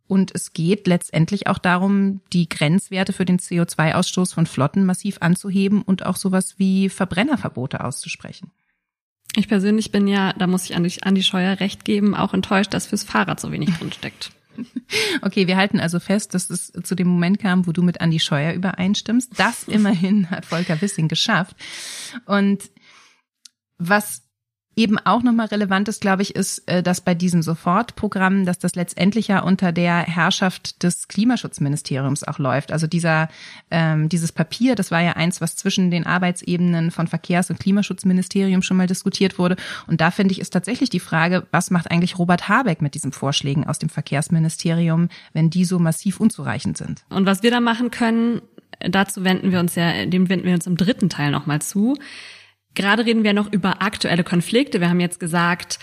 und 0.08 0.34
es 0.34 0.52
geht 0.52 0.86
letztendlich 0.86 1.46
auch 1.46 1.58
darum, 1.58 2.20
die 2.32 2.48
Grenzwerte 2.48 3.12
für 3.12 3.24
den 3.24 3.38
CO2-Ausstoß 3.38 4.34
von 4.34 4.46
Flotten 4.46 4.84
massiv 4.84 5.18
anzuheben 5.20 5.82
und 5.82 6.06
auch 6.06 6.16
sowas 6.16 6.58
wie 6.58 6.88
Verbrennerverbote 6.88 7.82
auszusprechen. 7.82 8.50
Ich 9.34 9.48
persönlich 9.48 9.92
bin 9.92 10.08
ja, 10.08 10.32
da 10.32 10.46
muss 10.46 10.64
ich 10.64 10.76
an 10.76 10.84
die, 10.84 11.02
an 11.02 11.14
die 11.14 11.22
Scheuer 11.22 11.60
recht 11.60 11.84
geben, 11.84 12.14
auch 12.14 12.32
enttäuscht, 12.32 12.72
dass 12.72 12.86
fürs 12.86 13.04
Fahrrad 13.04 13.40
so 13.40 13.52
wenig 13.52 13.70
drin 13.70 13.92
steckt. 13.92 14.32
Okay, 15.22 15.46
wir 15.46 15.56
halten 15.56 15.80
also 15.80 16.00
fest, 16.00 16.34
dass 16.34 16.50
es 16.50 16.72
zu 16.82 16.94
dem 16.94 17.08
Moment 17.08 17.38
kam, 17.38 17.66
wo 17.66 17.72
du 17.72 17.82
mit 17.82 18.00
Andi 18.00 18.20
Scheuer 18.20 18.52
übereinstimmst. 18.52 19.38
Das 19.38 19.64
immerhin 19.64 20.30
hat 20.30 20.46
Volker 20.46 20.80
Wissing 20.80 21.08
geschafft. 21.08 21.56
Und 22.26 22.70
was 23.78 24.22
eben 24.76 24.98
auch 24.98 25.22
nochmal 25.22 25.46
relevant 25.46 25.88
ist, 25.88 26.02
glaube 26.02 26.22
ich, 26.22 26.36
ist, 26.36 26.68
äh, 26.68 26.82
dass 26.82 27.00
bei 27.00 27.14
diesem 27.14 27.42
Sofortprogramm, 27.42 28.44
dass 28.44 28.58
das 28.58 28.74
letztendlich 28.74 29.28
ja 29.28 29.40
unter 29.40 29.72
der 29.72 30.02
Herrschaft 30.02 30.82
des 30.82 31.08
Klimaschutzministeriums 31.08 32.24
auch 32.24 32.38
läuft. 32.38 32.72
Also 32.72 32.86
dieser 32.86 33.28
ähm, 33.70 34.10
dieses 34.10 34.32
Papier, 34.32 34.74
das 34.74 34.90
war 34.90 35.00
ja 35.00 35.12
eins, 35.12 35.40
was 35.40 35.56
zwischen 35.56 35.90
den 35.90 36.06
Arbeitsebenen 36.06 36.90
von 36.90 37.06
Verkehrs- 37.06 37.50
und 37.50 37.58
Klimaschutzministerium 37.58 38.62
schon 38.62 38.76
mal 38.76 38.86
diskutiert 38.86 39.38
wurde. 39.38 39.56
Und 39.86 40.02
da 40.02 40.10
finde 40.10 40.32
ich 40.32 40.40
ist 40.40 40.50
tatsächlich 40.50 40.90
die 40.90 41.00
Frage, 41.00 41.46
was 41.50 41.70
macht 41.70 41.90
eigentlich 41.90 42.18
Robert 42.18 42.48
Habeck 42.48 42.82
mit 42.82 42.94
diesen 42.94 43.12
Vorschlägen 43.12 43.66
aus 43.66 43.78
dem 43.78 43.88
Verkehrsministerium, 43.88 45.08
wenn 45.32 45.48
die 45.48 45.64
so 45.64 45.78
massiv 45.78 46.20
unzureichend 46.20 46.76
sind? 46.76 47.02
Und 47.08 47.24
was 47.24 47.42
wir 47.42 47.50
da 47.50 47.60
machen 47.60 47.90
können, 47.90 48.42
dazu 48.80 49.24
wenden 49.24 49.52
wir 49.52 49.60
uns 49.60 49.74
ja, 49.74 50.04
dem 50.04 50.28
wenden 50.28 50.46
wir 50.46 50.54
uns 50.54 50.66
im 50.66 50.76
dritten 50.76 51.08
Teil 51.08 51.30
nochmal 51.30 51.62
zu. 51.62 51.96
Gerade 52.76 53.04
reden 53.04 53.24
wir 53.24 53.32
noch 53.32 53.52
über 53.52 53.82
aktuelle 53.82 54.22
Konflikte. 54.22 54.80
Wir 54.80 54.88
haben 54.88 55.00
jetzt 55.00 55.18
gesagt, 55.18 55.80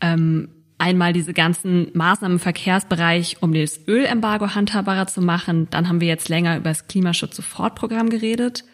ähm, 0.00 0.48
einmal 0.78 1.12
diese 1.12 1.34
ganzen 1.34 1.90
Maßnahmen 1.94 2.38
im 2.38 2.40
Verkehrsbereich, 2.40 3.36
um 3.40 3.54
das 3.54 3.86
Ölembargo 3.86 4.54
handhabbarer 4.54 5.06
zu 5.06 5.20
machen. 5.20 5.68
Dann 5.70 5.88
haben 5.88 6.00
wir 6.00 6.08
jetzt 6.08 6.28
länger 6.28 6.56
über 6.56 6.70
das 6.70 6.88
Klimaschutz-Sofortprogramm 6.88 8.10
geredet. 8.10 8.64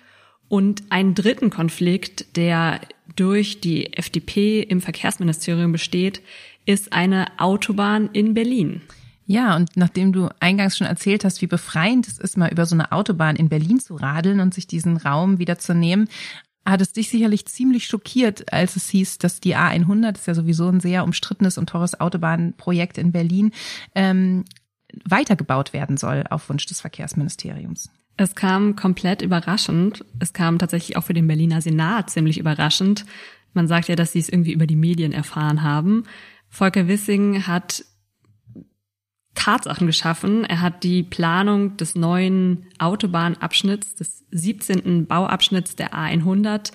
Und 0.49 0.85
einen 0.91 1.15
dritten 1.15 1.51
Konflikt, 1.51 2.37
der 2.37 2.81
durch 3.17 3.61
die 3.61 3.93
FDP 3.93 4.63
im 4.63 4.81
Verkehrsministerium 4.81 5.73
besteht, 5.73 6.23
ist 6.65 6.93
eine 6.93 7.27
Autobahn 7.39 8.09
in 8.13 8.35
Berlin. 8.35 8.83
Ja, 9.27 9.57
und 9.57 9.77
nachdem 9.77 10.13
du 10.15 10.31
eingangs 10.41 10.79
schon 10.79 10.87
erzählt 10.87 11.23
hast, 11.23 11.43
wie 11.43 11.47
befreiend 11.47 12.09
es 12.09 12.19
ist, 12.19 12.39
mal 12.39 12.51
über 12.51 12.65
so 12.65 12.75
eine 12.75 12.93
Autobahn 12.93 13.37
in 13.37 13.51
Berlin 13.51 13.79
zu 13.79 13.97
radeln 13.97 14.41
und 14.41 14.55
sich 14.55 14.67
diesen 14.67 14.97
Raum 14.97 15.39
wieder 15.39 15.59
zu 15.59 15.75
nehmen, 15.75 16.09
hat 16.69 16.81
es 16.81 16.93
dich 16.93 17.09
sicherlich 17.09 17.47
ziemlich 17.47 17.87
schockiert, 17.87 18.53
als 18.53 18.77
es 18.77 18.89
hieß, 18.91 19.19
dass 19.19 19.41
die 19.41 19.57
A100, 19.57 20.13
das 20.13 20.21
ist 20.21 20.27
ja 20.27 20.35
sowieso 20.35 20.69
ein 20.69 20.81
sehr 20.81 21.05
umstrittenes 21.05 21.59
und 21.59 21.69
teures 21.69 21.99
Autobahnprojekt 21.99 22.99
in 22.99 23.13
Berlin, 23.13 23.53
ähm, 23.95 24.45
weitergebaut 25.05 25.73
werden 25.73 25.97
soll 25.97 26.25
auf 26.31 26.49
Wunsch 26.49 26.67
des 26.67 26.81
Verkehrsministeriums. 26.81 27.91
Es 28.17 28.35
kam 28.35 28.75
komplett 28.75 29.23
überraschend. 29.23 30.05
Es 30.19 30.33
kam 30.33 30.59
tatsächlich 30.59 30.97
auch 30.97 31.05
für 31.05 31.15
den 31.15 31.27
Berliner 31.27 31.63
Senat 31.63 32.11
ziemlich 32.11 32.39
überraschend. 32.39 33.07
Man 33.55 33.69
sagt 33.69 33.89
ja, 33.89 33.97
dass 33.97 34.13
sie 34.13 34.19
es 34.19 34.29
irgendwie 34.29 34.53
über 34.53 34.67
die 34.67 34.77
Medien 34.77 35.13
erfahren 35.13 35.63
haben. 35.63 36.05
Volker 36.49 36.89
Wissing 36.89 37.47
hat 37.47 37.85
Tatsachen 39.35 39.87
geschaffen. 39.87 40.45
Er 40.45 40.61
hat 40.61 40.83
die 40.83 41.03
Planung 41.03 41.77
des 41.77 41.95
neuen 41.95 42.67
Autobahnabschnitts, 42.79 43.95
des 43.95 44.25
17. 44.31 45.07
Bauabschnitts 45.07 45.77
der 45.77 45.95
A100 45.95 46.73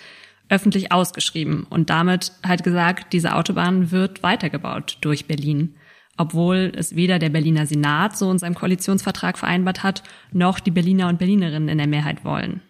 öffentlich 0.50 0.92
ausgeschrieben 0.92 1.66
und 1.70 1.90
damit 1.90 2.32
halt 2.46 2.64
gesagt, 2.64 3.14
diese 3.14 3.36
Autobahn 3.36 3.92
wird 3.92 4.24
weitergebaut 4.24 4.98
durch 5.02 5.26
Berlin, 5.26 5.76
obwohl 6.18 6.72
es 6.76 6.96
weder 6.96 7.18
der 7.20 7.30
Berliner 7.30 7.66
Senat 7.66 8.18
so 8.18 8.30
in 8.30 8.38
seinem 8.38 8.56
Koalitionsvertrag 8.56 9.38
vereinbart 9.38 9.84
hat, 9.84 10.04
noch 10.32 10.60
die 10.60 10.72
Berliner 10.72 11.08
und 11.08 11.20
Berlinerinnen 11.20 11.70
in 11.70 11.78
der 11.78 11.88
Mehrheit 11.88 12.24
wollen. 12.24 12.62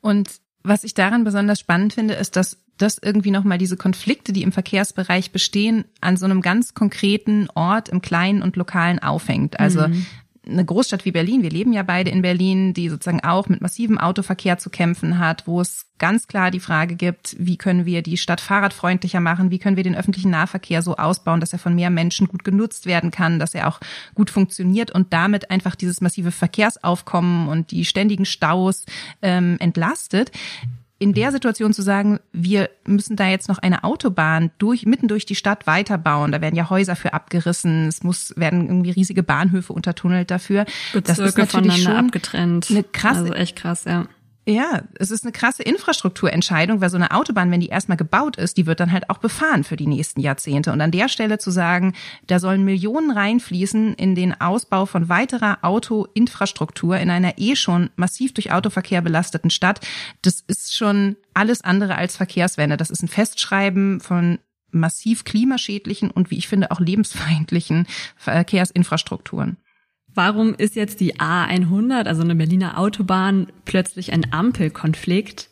Und 0.00 0.40
was 0.64 0.84
ich 0.84 0.94
daran 0.94 1.24
besonders 1.24 1.60
spannend 1.60 1.92
finde, 1.92 2.14
ist, 2.14 2.36
dass 2.36 2.61
das 2.78 2.98
irgendwie 2.98 3.30
nochmal 3.30 3.58
diese 3.58 3.76
Konflikte, 3.76 4.32
die 4.32 4.42
im 4.42 4.52
Verkehrsbereich 4.52 5.30
bestehen, 5.30 5.84
an 6.00 6.16
so 6.16 6.24
einem 6.24 6.40
ganz 6.40 6.74
konkreten 6.74 7.48
Ort 7.54 7.88
im 7.88 8.02
Kleinen 8.02 8.42
und 8.42 8.56
Lokalen 8.56 8.98
aufhängt. 8.98 9.60
Also 9.60 9.86
mhm. 9.86 10.06
eine 10.48 10.64
Großstadt 10.64 11.04
wie 11.04 11.12
Berlin, 11.12 11.42
wir 11.42 11.50
leben 11.50 11.72
ja 11.72 11.84
beide 11.84 12.10
in 12.10 12.22
Berlin, 12.22 12.74
die 12.74 12.88
sozusagen 12.88 13.22
auch 13.22 13.48
mit 13.48 13.60
massivem 13.60 13.98
Autoverkehr 13.98 14.58
zu 14.58 14.70
kämpfen 14.70 15.18
hat, 15.18 15.46
wo 15.46 15.60
es 15.60 15.86
ganz 15.98 16.26
klar 16.26 16.50
die 16.50 16.58
Frage 16.58 16.96
gibt, 16.96 17.36
wie 17.38 17.56
können 17.56 17.86
wir 17.86 18.02
die 18.02 18.16
Stadt 18.16 18.40
fahrradfreundlicher 18.40 19.20
machen, 19.20 19.52
wie 19.52 19.60
können 19.60 19.76
wir 19.76 19.84
den 19.84 19.94
öffentlichen 19.94 20.30
Nahverkehr 20.30 20.82
so 20.82 20.96
ausbauen, 20.96 21.38
dass 21.38 21.52
er 21.52 21.60
von 21.60 21.76
mehr 21.76 21.90
Menschen 21.90 22.26
gut 22.26 22.42
genutzt 22.42 22.86
werden 22.86 23.12
kann, 23.12 23.38
dass 23.38 23.54
er 23.54 23.68
auch 23.68 23.78
gut 24.14 24.30
funktioniert 24.30 24.90
und 24.90 25.12
damit 25.12 25.50
einfach 25.52 25.76
dieses 25.76 26.00
massive 26.00 26.32
Verkehrsaufkommen 26.32 27.48
und 27.48 27.70
die 27.70 27.84
ständigen 27.84 28.24
Staus 28.24 28.86
ähm, 29.20 29.56
entlastet 29.60 30.32
in 31.02 31.14
der 31.14 31.32
Situation 31.32 31.72
zu 31.72 31.82
sagen, 31.82 32.20
wir 32.32 32.70
müssen 32.86 33.16
da 33.16 33.26
jetzt 33.26 33.48
noch 33.48 33.58
eine 33.58 33.82
Autobahn 33.82 34.50
durch, 34.58 34.86
mitten 34.86 35.08
durch 35.08 35.26
die 35.26 35.34
Stadt 35.34 35.66
weiterbauen, 35.66 36.30
da 36.30 36.40
werden 36.40 36.54
ja 36.54 36.70
Häuser 36.70 36.94
für 36.94 37.12
abgerissen, 37.12 37.88
es 37.88 38.02
muss, 38.04 38.32
werden 38.36 38.66
irgendwie 38.66 38.92
riesige 38.92 39.22
Bahnhöfe 39.22 39.72
untertunnelt 39.72 40.30
dafür. 40.30 40.64
Bezirke 40.92 41.02
das 41.02 41.18
ist 41.18 41.38
natürlich 41.38 41.82
schon 41.82 41.96
abgetrennt. 41.96 42.68
Eine 42.70 42.84
krasse, 42.84 43.20
also 43.20 43.34
echt 43.34 43.56
krass, 43.56 43.84
ja. 43.84 44.06
Ja, 44.44 44.82
es 44.98 45.12
ist 45.12 45.22
eine 45.22 45.30
krasse 45.30 45.62
Infrastrukturentscheidung, 45.62 46.80
weil 46.80 46.90
so 46.90 46.96
eine 46.96 47.12
Autobahn, 47.12 47.52
wenn 47.52 47.60
die 47.60 47.68
erstmal 47.68 47.96
gebaut 47.96 48.36
ist, 48.36 48.56
die 48.56 48.66
wird 48.66 48.80
dann 48.80 48.90
halt 48.90 49.08
auch 49.08 49.18
befahren 49.18 49.62
für 49.62 49.76
die 49.76 49.86
nächsten 49.86 50.20
Jahrzehnte. 50.20 50.72
Und 50.72 50.80
an 50.80 50.90
der 50.90 51.08
Stelle 51.08 51.38
zu 51.38 51.52
sagen, 51.52 51.94
da 52.26 52.40
sollen 52.40 52.64
Millionen 52.64 53.12
reinfließen 53.12 53.94
in 53.94 54.16
den 54.16 54.40
Ausbau 54.40 54.84
von 54.84 55.08
weiterer 55.08 55.58
Autoinfrastruktur 55.62 56.98
in 56.98 57.08
einer 57.08 57.38
eh 57.38 57.54
schon 57.54 57.90
massiv 57.94 58.34
durch 58.34 58.50
Autoverkehr 58.50 59.00
belasteten 59.00 59.50
Stadt, 59.50 59.80
das 60.22 60.40
ist 60.40 60.74
schon 60.74 61.16
alles 61.34 61.62
andere 61.62 61.94
als 61.94 62.16
Verkehrswende. 62.16 62.76
Das 62.76 62.90
ist 62.90 63.02
ein 63.02 63.08
Festschreiben 63.08 64.00
von 64.00 64.40
massiv 64.72 65.22
klimaschädlichen 65.22 66.10
und 66.10 66.32
wie 66.32 66.38
ich 66.38 66.48
finde 66.48 66.72
auch 66.72 66.80
lebensfeindlichen 66.80 67.86
Verkehrsinfrastrukturen. 68.16 69.58
Warum 70.14 70.54
ist 70.54 70.76
jetzt 70.76 71.00
die 71.00 71.14
A100, 71.16 72.04
also 72.04 72.22
eine 72.22 72.34
Berliner 72.34 72.78
Autobahn, 72.78 73.46
plötzlich 73.64 74.12
ein 74.12 74.32
Ampelkonflikt? 74.32 75.48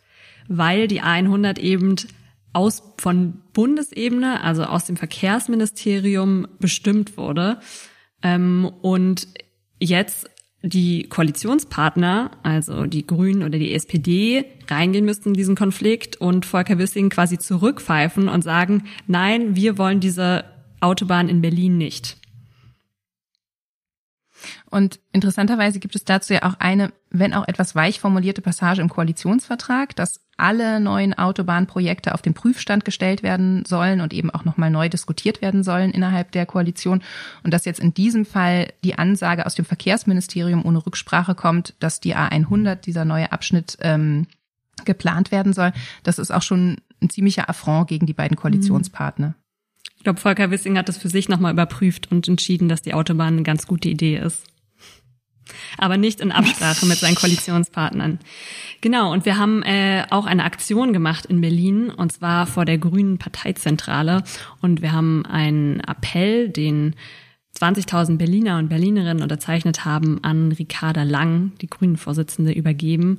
Weil 0.48 0.88
die 0.88 1.02
A100 1.02 1.58
eben 1.58 1.96
aus, 2.52 2.82
von 2.98 3.40
Bundesebene, 3.52 4.42
also 4.42 4.64
aus 4.64 4.84
dem 4.84 4.96
Verkehrsministerium 4.96 6.46
bestimmt 6.58 7.16
wurde. 7.16 7.60
Ähm, 8.22 8.70
und 8.82 9.28
jetzt 9.78 10.28
die 10.62 11.08
Koalitionspartner, 11.08 12.32
also 12.42 12.84
die 12.84 13.06
Grünen 13.06 13.42
oder 13.42 13.58
die 13.58 13.72
SPD, 13.72 14.44
reingehen 14.68 15.06
müssten 15.06 15.30
in 15.30 15.34
diesen 15.34 15.56
Konflikt 15.56 16.16
und 16.16 16.44
Volker 16.44 16.78
Wissing 16.78 17.08
quasi 17.08 17.38
zurückpfeifen 17.38 18.28
und 18.28 18.42
sagen, 18.42 18.84
nein, 19.06 19.56
wir 19.56 19.78
wollen 19.78 20.00
diese 20.00 20.44
Autobahn 20.80 21.28
in 21.28 21.40
Berlin 21.40 21.78
nicht. 21.78 22.19
Und 24.70 25.00
interessanterweise 25.12 25.78
gibt 25.80 25.94
es 25.94 26.04
dazu 26.04 26.32
ja 26.34 26.42
auch 26.42 26.54
eine, 26.58 26.92
wenn 27.10 27.34
auch 27.34 27.46
etwas 27.48 27.74
weich 27.74 28.00
formulierte 28.00 28.42
Passage 28.42 28.80
im 28.80 28.88
Koalitionsvertrag, 28.88 29.94
dass 29.96 30.20
alle 30.36 30.80
neuen 30.80 31.16
Autobahnprojekte 31.16 32.14
auf 32.14 32.22
den 32.22 32.34
Prüfstand 32.34 32.84
gestellt 32.84 33.22
werden 33.22 33.64
sollen 33.66 34.00
und 34.00 34.12
eben 34.12 34.30
auch 34.30 34.44
nochmal 34.44 34.70
neu 34.70 34.88
diskutiert 34.88 35.42
werden 35.42 35.62
sollen 35.62 35.90
innerhalb 35.90 36.32
der 36.32 36.46
Koalition. 36.46 37.02
Und 37.44 37.52
dass 37.52 37.66
jetzt 37.66 37.80
in 37.80 37.94
diesem 37.94 38.24
Fall 38.24 38.72
die 38.82 38.98
Ansage 38.98 39.44
aus 39.44 39.54
dem 39.54 39.64
Verkehrsministerium 39.64 40.64
ohne 40.64 40.84
Rücksprache 40.84 41.34
kommt, 41.34 41.74
dass 41.78 42.00
die 42.00 42.16
A100, 42.16 42.76
dieser 42.76 43.04
neue 43.04 43.32
Abschnitt, 43.32 43.76
ähm, 43.80 44.26
geplant 44.84 45.30
werden 45.30 45.52
soll, 45.52 45.72
das 46.04 46.18
ist 46.18 46.30
auch 46.30 46.42
schon 46.42 46.78
ein 47.02 47.10
ziemlicher 47.10 47.48
Affront 47.48 47.88
gegen 47.88 48.06
die 48.06 48.14
beiden 48.14 48.36
Koalitionspartner. 48.36 49.34
Ich 50.00 50.04
glaube, 50.04 50.18
Volker 50.18 50.50
Wissing 50.50 50.78
hat 50.78 50.88
das 50.88 50.96
für 50.96 51.10
sich 51.10 51.28
nochmal 51.28 51.52
überprüft 51.52 52.10
und 52.10 52.26
entschieden, 52.26 52.70
dass 52.70 52.80
die 52.80 52.94
Autobahn 52.94 53.34
eine 53.34 53.42
ganz 53.42 53.66
gute 53.66 53.90
Idee 53.90 54.16
ist. 54.16 54.46
Aber 55.76 55.98
nicht 55.98 56.22
in 56.22 56.32
Absprache 56.32 56.86
mit 56.86 56.96
seinen 56.96 57.16
Koalitionspartnern. 57.16 58.18
Genau, 58.80 59.12
und 59.12 59.26
wir 59.26 59.36
haben 59.36 59.62
äh, 59.62 60.06
auch 60.08 60.24
eine 60.24 60.44
Aktion 60.44 60.94
gemacht 60.94 61.26
in 61.26 61.42
Berlin, 61.42 61.90
und 61.90 62.12
zwar 62.12 62.46
vor 62.46 62.64
der 62.64 62.78
Grünen 62.78 63.18
Parteizentrale. 63.18 64.24
Und 64.62 64.80
wir 64.80 64.92
haben 64.92 65.26
einen 65.26 65.80
Appell, 65.80 66.48
den 66.48 66.96
20.000 67.60 68.16
Berliner 68.16 68.56
und 68.56 68.70
Berlinerinnen 68.70 69.22
unterzeichnet 69.22 69.84
haben, 69.84 70.24
an 70.24 70.52
Ricarda 70.52 71.02
Lang, 71.02 71.52
die 71.60 71.68
Grünen-Vorsitzende, 71.68 72.52
übergeben 72.52 73.18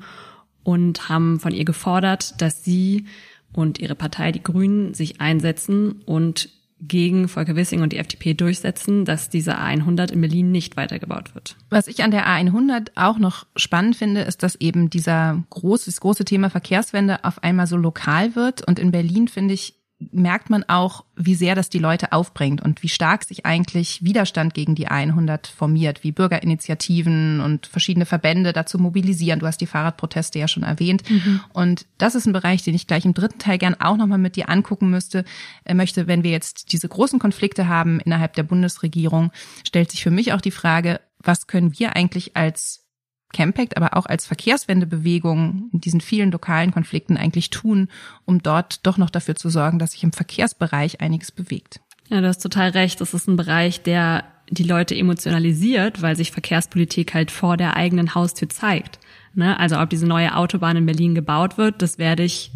und 0.63 1.09
haben 1.09 1.39
von 1.39 1.53
ihr 1.53 1.65
gefordert, 1.65 2.41
dass 2.41 2.63
sie 2.63 3.05
und 3.53 3.77
ihre 3.77 3.93
Partei, 3.93 4.31
die 4.31 4.41
Grünen, 4.41 4.95
sich 4.95 5.21
einsetzen 5.21 6.01
und 6.07 6.49
gegen 6.81 7.27
Volker 7.27 7.55
Wissing 7.55 7.81
und 7.81 7.93
die 7.93 7.97
FDP 7.97 8.33
durchsetzen, 8.33 9.05
dass 9.05 9.29
diese 9.29 9.57
A100 9.57 10.11
in 10.11 10.21
Berlin 10.21 10.51
nicht 10.51 10.77
weitergebaut 10.77 11.35
wird. 11.35 11.55
Was 11.69 11.87
ich 11.87 12.03
an 12.03 12.11
der 12.11 12.27
A100 12.27 12.91
auch 12.95 13.19
noch 13.19 13.45
spannend 13.55 13.95
finde, 13.95 14.21
ist, 14.21 14.43
dass 14.43 14.55
eben 14.55 14.89
dieser 14.89 15.43
große, 15.49 15.85
das 15.85 16.01
große 16.01 16.25
Thema 16.25 16.49
Verkehrswende 16.49 17.23
auf 17.23 17.43
einmal 17.43 17.67
so 17.67 17.77
lokal 17.77 18.35
wird. 18.35 18.67
Und 18.67 18.79
in 18.79 18.91
Berlin 18.91 19.27
finde 19.27 19.53
ich, 19.53 19.80
merkt 20.11 20.49
man 20.49 20.63
auch, 20.67 21.05
wie 21.15 21.35
sehr 21.35 21.55
das 21.55 21.69
die 21.69 21.79
Leute 21.79 22.11
aufbringt 22.11 22.61
und 22.61 22.81
wie 22.83 22.89
stark 22.89 23.23
sich 23.23 23.45
eigentlich 23.45 24.03
Widerstand 24.03 24.53
gegen 24.53 24.75
die 24.75 24.87
100 24.87 25.47
formiert, 25.47 26.03
wie 26.03 26.11
Bürgerinitiativen 26.11 27.41
und 27.41 27.67
verschiedene 27.67 28.05
Verbände 28.05 28.53
dazu 28.53 28.79
mobilisieren. 28.79 29.39
Du 29.39 29.47
hast 29.47 29.61
die 29.61 29.67
Fahrradproteste 29.67 30.39
ja 30.39 30.47
schon 30.47 30.63
erwähnt. 30.63 31.09
Mhm. 31.09 31.41
Und 31.53 31.85
das 31.97 32.15
ist 32.15 32.25
ein 32.25 32.33
Bereich, 32.33 32.63
den 32.63 32.75
ich 32.75 32.87
gleich 32.87 33.05
im 33.05 33.13
dritten 33.13 33.39
Teil 33.39 33.57
gern 33.57 33.79
auch 33.79 33.97
nochmal 33.97 34.17
mit 34.17 34.35
dir 34.35 34.49
angucken 34.49 34.89
müsste, 34.89 35.23
äh, 35.65 35.73
möchte, 35.73 36.07
wenn 36.07 36.23
wir 36.23 36.31
jetzt 36.31 36.71
diese 36.71 36.87
großen 36.87 37.19
Konflikte 37.19 37.67
haben 37.67 37.99
innerhalb 37.99 38.33
der 38.33 38.43
Bundesregierung, 38.43 39.31
stellt 39.65 39.91
sich 39.91 40.03
für 40.03 40.11
mich 40.11 40.33
auch 40.33 40.41
die 40.41 40.51
Frage, 40.51 40.99
was 41.19 41.47
können 41.47 41.77
wir 41.77 41.95
eigentlich 41.95 42.35
als 42.35 42.81
Campact, 43.31 43.77
aber 43.77 43.97
auch 43.97 44.05
als 44.05 44.25
Verkehrswendebewegung 44.25 45.69
in 45.71 45.81
diesen 45.81 46.01
vielen 46.01 46.31
lokalen 46.31 46.71
Konflikten 46.71 47.17
eigentlich 47.17 47.49
tun, 47.49 47.89
um 48.25 48.41
dort 48.41 48.85
doch 48.85 48.97
noch 48.97 49.09
dafür 49.09 49.35
zu 49.35 49.49
sorgen, 49.49 49.79
dass 49.79 49.91
sich 49.91 50.03
im 50.03 50.13
Verkehrsbereich 50.13 51.01
einiges 51.01 51.31
bewegt. 51.31 51.81
Ja, 52.09 52.21
du 52.21 52.27
hast 52.27 52.39
total 52.39 52.71
recht. 52.71 52.99
Das 52.99 53.13
ist 53.13 53.27
ein 53.27 53.37
Bereich, 53.37 53.83
der 53.83 54.25
die 54.49 54.63
Leute 54.63 54.95
emotionalisiert, 54.95 56.01
weil 56.01 56.17
sich 56.17 56.31
Verkehrspolitik 56.31 57.13
halt 57.13 57.31
vor 57.31 57.55
der 57.55 57.77
eigenen 57.77 58.13
Haustür 58.13 58.49
zeigt. 58.49 58.99
Ne? 59.33 59.57
Also 59.57 59.79
ob 59.79 59.89
diese 59.89 60.05
neue 60.05 60.35
Autobahn 60.35 60.75
in 60.75 60.85
Berlin 60.85 61.15
gebaut 61.15 61.57
wird, 61.57 61.81
das 61.81 61.97
werde 61.97 62.23
ich 62.23 62.51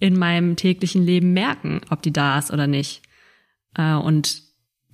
in 0.00 0.18
meinem 0.18 0.56
täglichen 0.56 1.04
Leben 1.04 1.32
merken, 1.32 1.82
ob 1.90 2.02
die 2.02 2.12
da 2.12 2.36
ist 2.38 2.50
oder 2.50 2.66
nicht. 2.66 3.02
Äh, 3.76 3.94
und 3.94 4.42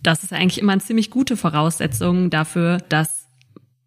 das 0.02 0.24
ist 0.24 0.32
eigentlich 0.32 0.60
immer 0.60 0.72
eine 0.72 0.82
ziemlich 0.82 1.10
gute 1.10 1.36
Voraussetzung 1.36 2.28
dafür, 2.28 2.78
dass 2.88 3.28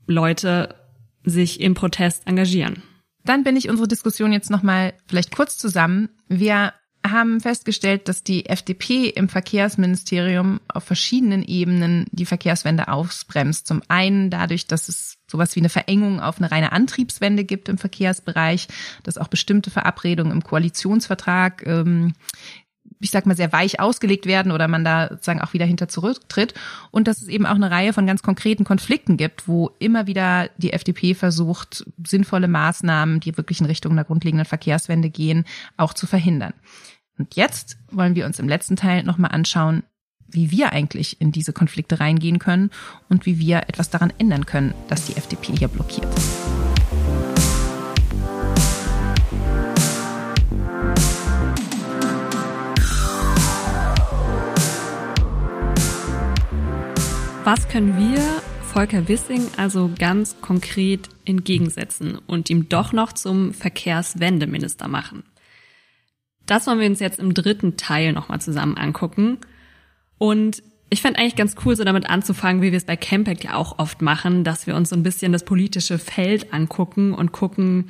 Leute 0.07 0.75
sich 1.23 1.60
im 1.60 1.73
Protest 1.73 2.27
engagieren. 2.27 2.84
Dann 3.25 3.43
bin 3.43 3.55
ich 3.55 3.69
unsere 3.69 3.88
Diskussion 3.88 4.32
jetzt 4.32 4.49
nochmal 4.49 4.93
vielleicht 5.08 5.36
kurz 5.36 5.58
zusammen. 5.58 6.10
Wir 6.27 6.73
haben 7.05 7.39
festgestellt, 7.39 8.08
dass 8.08 8.23
die 8.23 8.47
FDP 8.47 9.08
im 9.08 9.29
Verkehrsministerium 9.29 10.60
auf 10.67 10.84
verschiedenen 10.84 11.43
Ebenen 11.43 12.05
die 12.12 12.25
Verkehrswende 12.25 12.89
ausbremst. 12.89 13.67
Zum 13.67 13.82
einen 13.88 14.29
dadurch, 14.29 14.67
dass 14.67 14.89
es 14.89 15.17
sowas 15.27 15.55
wie 15.55 15.62
eine 15.62 15.69
Verengung 15.69 16.19
auf 16.19 16.39
eine 16.39 16.51
reine 16.51 16.71
Antriebswende 16.71 17.45
gibt 17.45 17.69
im 17.69 17.77
Verkehrsbereich, 17.77 18.67
dass 19.03 19.17
auch 19.17 19.29
bestimmte 19.29 19.71
Verabredungen 19.71 20.34
im 20.34 20.43
Koalitionsvertrag 20.43 21.65
ähm, 21.65 22.13
ich 22.99 23.12
sag 23.12 23.25
mal, 23.25 23.35
sehr 23.35 23.51
weich 23.53 23.79
ausgelegt 23.79 24.25
werden 24.25 24.51
oder 24.51 24.67
man 24.67 24.83
da 24.83 25.07
sozusagen 25.09 25.41
auch 25.41 25.53
wieder 25.53 25.65
hinter 25.65 25.88
zurücktritt. 25.88 26.53
Und 26.91 27.07
dass 27.07 27.21
es 27.21 27.27
eben 27.27 27.45
auch 27.45 27.55
eine 27.55 27.71
Reihe 27.71 27.93
von 27.93 28.05
ganz 28.05 28.21
konkreten 28.21 28.65
Konflikten 28.65 29.17
gibt, 29.17 29.47
wo 29.47 29.71
immer 29.79 30.07
wieder 30.07 30.49
die 30.57 30.73
FDP 30.73 31.13
versucht, 31.13 31.85
sinnvolle 32.05 32.47
Maßnahmen, 32.47 33.19
die 33.19 33.38
wirklich 33.38 33.62
in 33.62 33.67
Richtung 33.67 33.93
einer 33.93 34.03
grundlegenden 34.03 34.45
Verkehrswende 34.45 35.09
gehen, 35.09 35.45
auch 35.77 35.93
zu 35.93 36.07
verhindern. 36.07 36.53
Und 37.17 37.35
jetzt 37.35 37.77
wollen 37.91 38.15
wir 38.15 38.25
uns 38.25 38.39
im 38.39 38.47
letzten 38.47 38.75
Teil 38.75 39.03
nochmal 39.03 39.31
anschauen, 39.31 39.83
wie 40.27 40.51
wir 40.51 40.73
eigentlich 40.73 41.19
in 41.19 41.31
diese 41.31 41.53
Konflikte 41.53 41.99
reingehen 41.99 42.39
können 42.39 42.69
und 43.09 43.25
wie 43.25 43.39
wir 43.39 43.63
etwas 43.67 43.89
daran 43.89 44.13
ändern 44.17 44.45
können, 44.45 44.73
dass 44.88 45.05
die 45.05 45.17
FDP 45.17 45.53
hier 45.57 45.67
blockiert. 45.67 46.07
Was 57.51 57.67
können 57.67 57.97
wir 57.97 58.21
Volker 58.62 59.07
Wissing 59.07 59.41
also 59.57 59.89
ganz 59.97 60.39
konkret 60.39 61.09
entgegensetzen 61.25 62.19
und 62.27 62.47
ihm 62.51 62.69
doch 62.69 62.93
noch 62.93 63.12
zum 63.12 63.55
Verkehrswendeminister 63.55 64.88
machen? 64.88 65.23
Das 66.45 66.67
wollen 66.67 66.79
wir 66.79 66.85
uns 66.85 66.99
jetzt 66.99 67.17
im 67.17 67.33
dritten 67.33 67.75
Teil 67.75 68.13
nochmal 68.13 68.39
zusammen 68.39 68.77
angucken. 68.77 69.39
Und 70.19 70.62
ich 70.91 71.01
fände 71.01 71.19
eigentlich 71.19 71.35
ganz 71.35 71.55
cool, 71.65 71.75
so 71.75 71.83
damit 71.83 72.07
anzufangen, 72.07 72.62
wie 72.62 72.69
wir 72.69 72.77
es 72.77 72.85
bei 72.85 72.95
Campact 72.95 73.43
ja 73.43 73.55
auch 73.55 73.79
oft 73.79 74.03
machen, 74.03 74.43
dass 74.43 74.67
wir 74.67 74.75
uns 74.75 74.89
so 74.89 74.95
ein 74.95 75.01
bisschen 75.01 75.31
das 75.31 75.43
politische 75.43 75.97
Feld 75.97 76.53
angucken 76.53 77.15
und 77.15 77.31
gucken, 77.31 77.89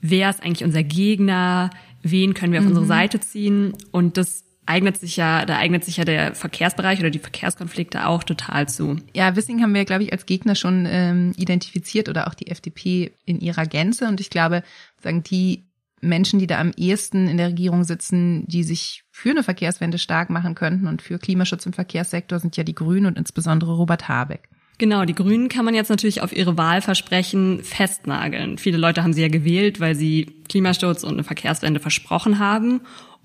wer 0.00 0.30
ist 0.30 0.42
eigentlich 0.42 0.64
unser 0.64 0.84
Gegner, 0.84 1.68
wen 2.02 2.32
können 2.32 2.54
wir 2.54 2.60
auf 2.60 2.64
mhm. 2.64 2.70
unsere 2.70 2.86
Seite 2.86 3.20
ziehen. 3.20 3.74
Und 3.90 4.16
das 4.16 4.42
eignet 4.70 4.96
sich 4.96 5.16
ja, 5.16 5.44
da 5.44 5.58
eignet 5.58 5.84
sich 5.84 5.96
ja 5.96 6.04
der 6.04 6.34
Verkehrsbereich 6.34 7.00
oder 7.00 7.10
die 7.10 7.18
Verkehrskonflikte 7.18 8.06
auch 8.06 8.22
total 8.22 8.68
zu. 8.68 8.96
Ja, 9.14 9.36
Wissing 9.36 9.62
haben 9.62 9.74
wir, 9.74 9.84
glaube 9.84 10.04
ich, 10.04 10.12
als 10.12 10.26
Gegner 10.26 10.54
schon 10.54 10.86
ähm, 10.88 11.32
identifiziert 11.36 12.08
oder 12.08 12.28
auch 12.28 12.34
die 12.34 12.46
FDP 12.46 13.12
in 13.24 13.40
ihrer 13.40 13.66
Gänze. 13.66 14.06
Und 14.06 14.20
ich 14.20 14.30
glaube, 14.30 14.62
sagen 15.02 15.22
die 15.24 15.66
Menschen, 16.00 16.38
die 16.38 16.46
da 16.46 16.58
am 16.58 16.72
ehesten 16.76 17.28
in 17.28 17.36
der 17.36 17.48
Regierung 17.48 17.84
sitzen, 17.84 18.46
die 18.46 18.62
sich 18.62 19.02
für 19.10 19.30
eine 19.30 19.42
Verkehrswende 19.42 19.98
stark 19.98 20.30
machen 20.30 20.54
könnten 20.54 20.86
und 20.86 21.02
für 21.02 21.18
Klimaschutz 21.18 21.66
im 21.66 21.72
Verkehrssektor, 21.72 22.38
sind 22.38 22.56
ja 22.56 22.64
die 22.64 22.74
Grünen 22.74 23.06
und 23.06 23.18
insbesondere 23.18 23.74
Robert 23.74 24.08
Habeck. 24.08 24.48
Genau, 24.78 25.04
die 25.04 25.14
Grünen 25.14 25.50
kann 25.50 25.66
man 25.66 25.74
jetzt 25.74 25.90
natürlich 25.90 26.22
auf 26.22 26.34
ihre 26.34 26.56
Wahlversprechen 26.56 27.62
festnageln. 27.62 28.56
Viele 28.56 28.78
Leute 28.78 29.02
haben 29.02 29.12
sie 29.12 29.20
ja 29.20 29.28
gewählt, 29.28 29.78
weil 29.78 29.94
sie 29.94 30.42
Klimaschutz 30.48 31.04
und 31.04 31.12
eine 31.12 31.24
Verkehrswende 31.24 31.80
versprochen 31.80 32.38
haben. 32.38 32.80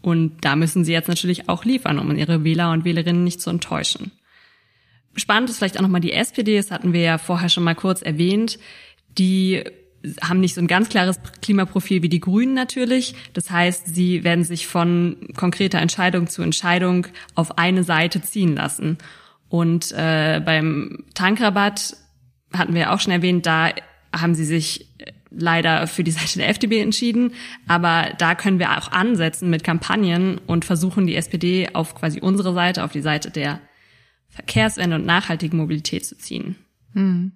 Und 0.06 0.46
da 0.46 0.56
müssen 0.56 0.86
sie 0.86 0.92
jetzt 0.92 1.08
natürlich 1.08 1.50
auch 1.50 1.66
liefern, 1.66 1.98
um 1.98 2.16
ihre 2.16 2.44
Wähler 2.44 2.72
und 2.72 2.86
Wählerinnen 2.86 3.24
nicht 3.24 3.42
zu 3.42 3.50
enttäuschen. 3.50 4.12
Spannend 5.16 5.50
ist 5.50 5.58
vielleicht 5.58 5.80
auch 5.80 5.82
nochmal 5.82 6.00
die 6.00 6.14
SPD, 6.14 6.58
das 6.58 6.70
hatten 6.70 6.94
wir 6.94 7.02
ja 7.02 7.18
vorher 7.18 7.50
schon 7.50 7.64
mal 7.64 7.74
kurz 7.74 8.04
erwähnt. 8.04 8.60
Die 9.18 9.64
haben 10.22 10.42
nicht 10.42 10.54
so 10.54 10.62
ein 10.62 10.68
ganz 10.68 10.90
klares 10.90 11.20
Klimaprofil 11.42 12.04
wie 12.04 12.10
die 12.10 12.20
Grünen 12.20 12.54
natürlich. 12.54 13.16
Das 13.34 13.50
heißt, 13.50 13.96
sie 13.96 14.24
werden 14.24 14.44
sich 14.44 14.68
von 14.68 15.18
konkreter 15.36 15.80
Entscheidung 15.80 16.28
zu 16.28 16.44
Entscheidung 16.44 17.08
auf 17.34 17.58
eine 17.58 17.84
Seite 17.84 18.22
ziehen 18.22 18.56
lassen. 18.56 19.00
Und 19.50 19.92
äh, 19.94 20.40
beim 20.40 21.06
Tankrabatt 21.16 21.98
hatten 22.54 22.76
wir 22.76 22.94
auch 22.94 23.00
schon 23.00 23.12
erwähnt, 23.12 23.48
da 23.48 23.72
haben 24.14 24.36
sie 24.36 24.46
sich 24.46 24.88
leider 25.38 25.88
für 25.88 26.04
die 26.04 26.12
Seite 26.12 26.40
der 26.40 26.50
FDP 26.50 26.82
entschieden. 26.82 27.34
Aber 27.68 28.14
da 28.18 28.36
können 28.36 28.60
wir 28.60 28.78
auch 28.78 28.92
ansetzen 28.92 29.50
mit 29.50 29.64
Kampagnen 29.64 30.40
und 30.48 30.66
versuchen, 30.66 31.08
die 31.08 31.16
SPD 31.16 31.70
auf 31.74 31.96
quasi 31.96 32.20
unsere 32.22 32.54
Seite, 32.54 32.84
auf 32.84 32.92
die 32.92 33.02
Seite 33.02 33.32
der 33.32 33.60
Verkehrswende 34.30 34.98
und 34.98 35.06
nachhaltigen 35.06 35.58
Mobilität 35.58 36.06
zu 36.06 36.18
ziehen. 36.18 36.56
Hm. 36.94 37.34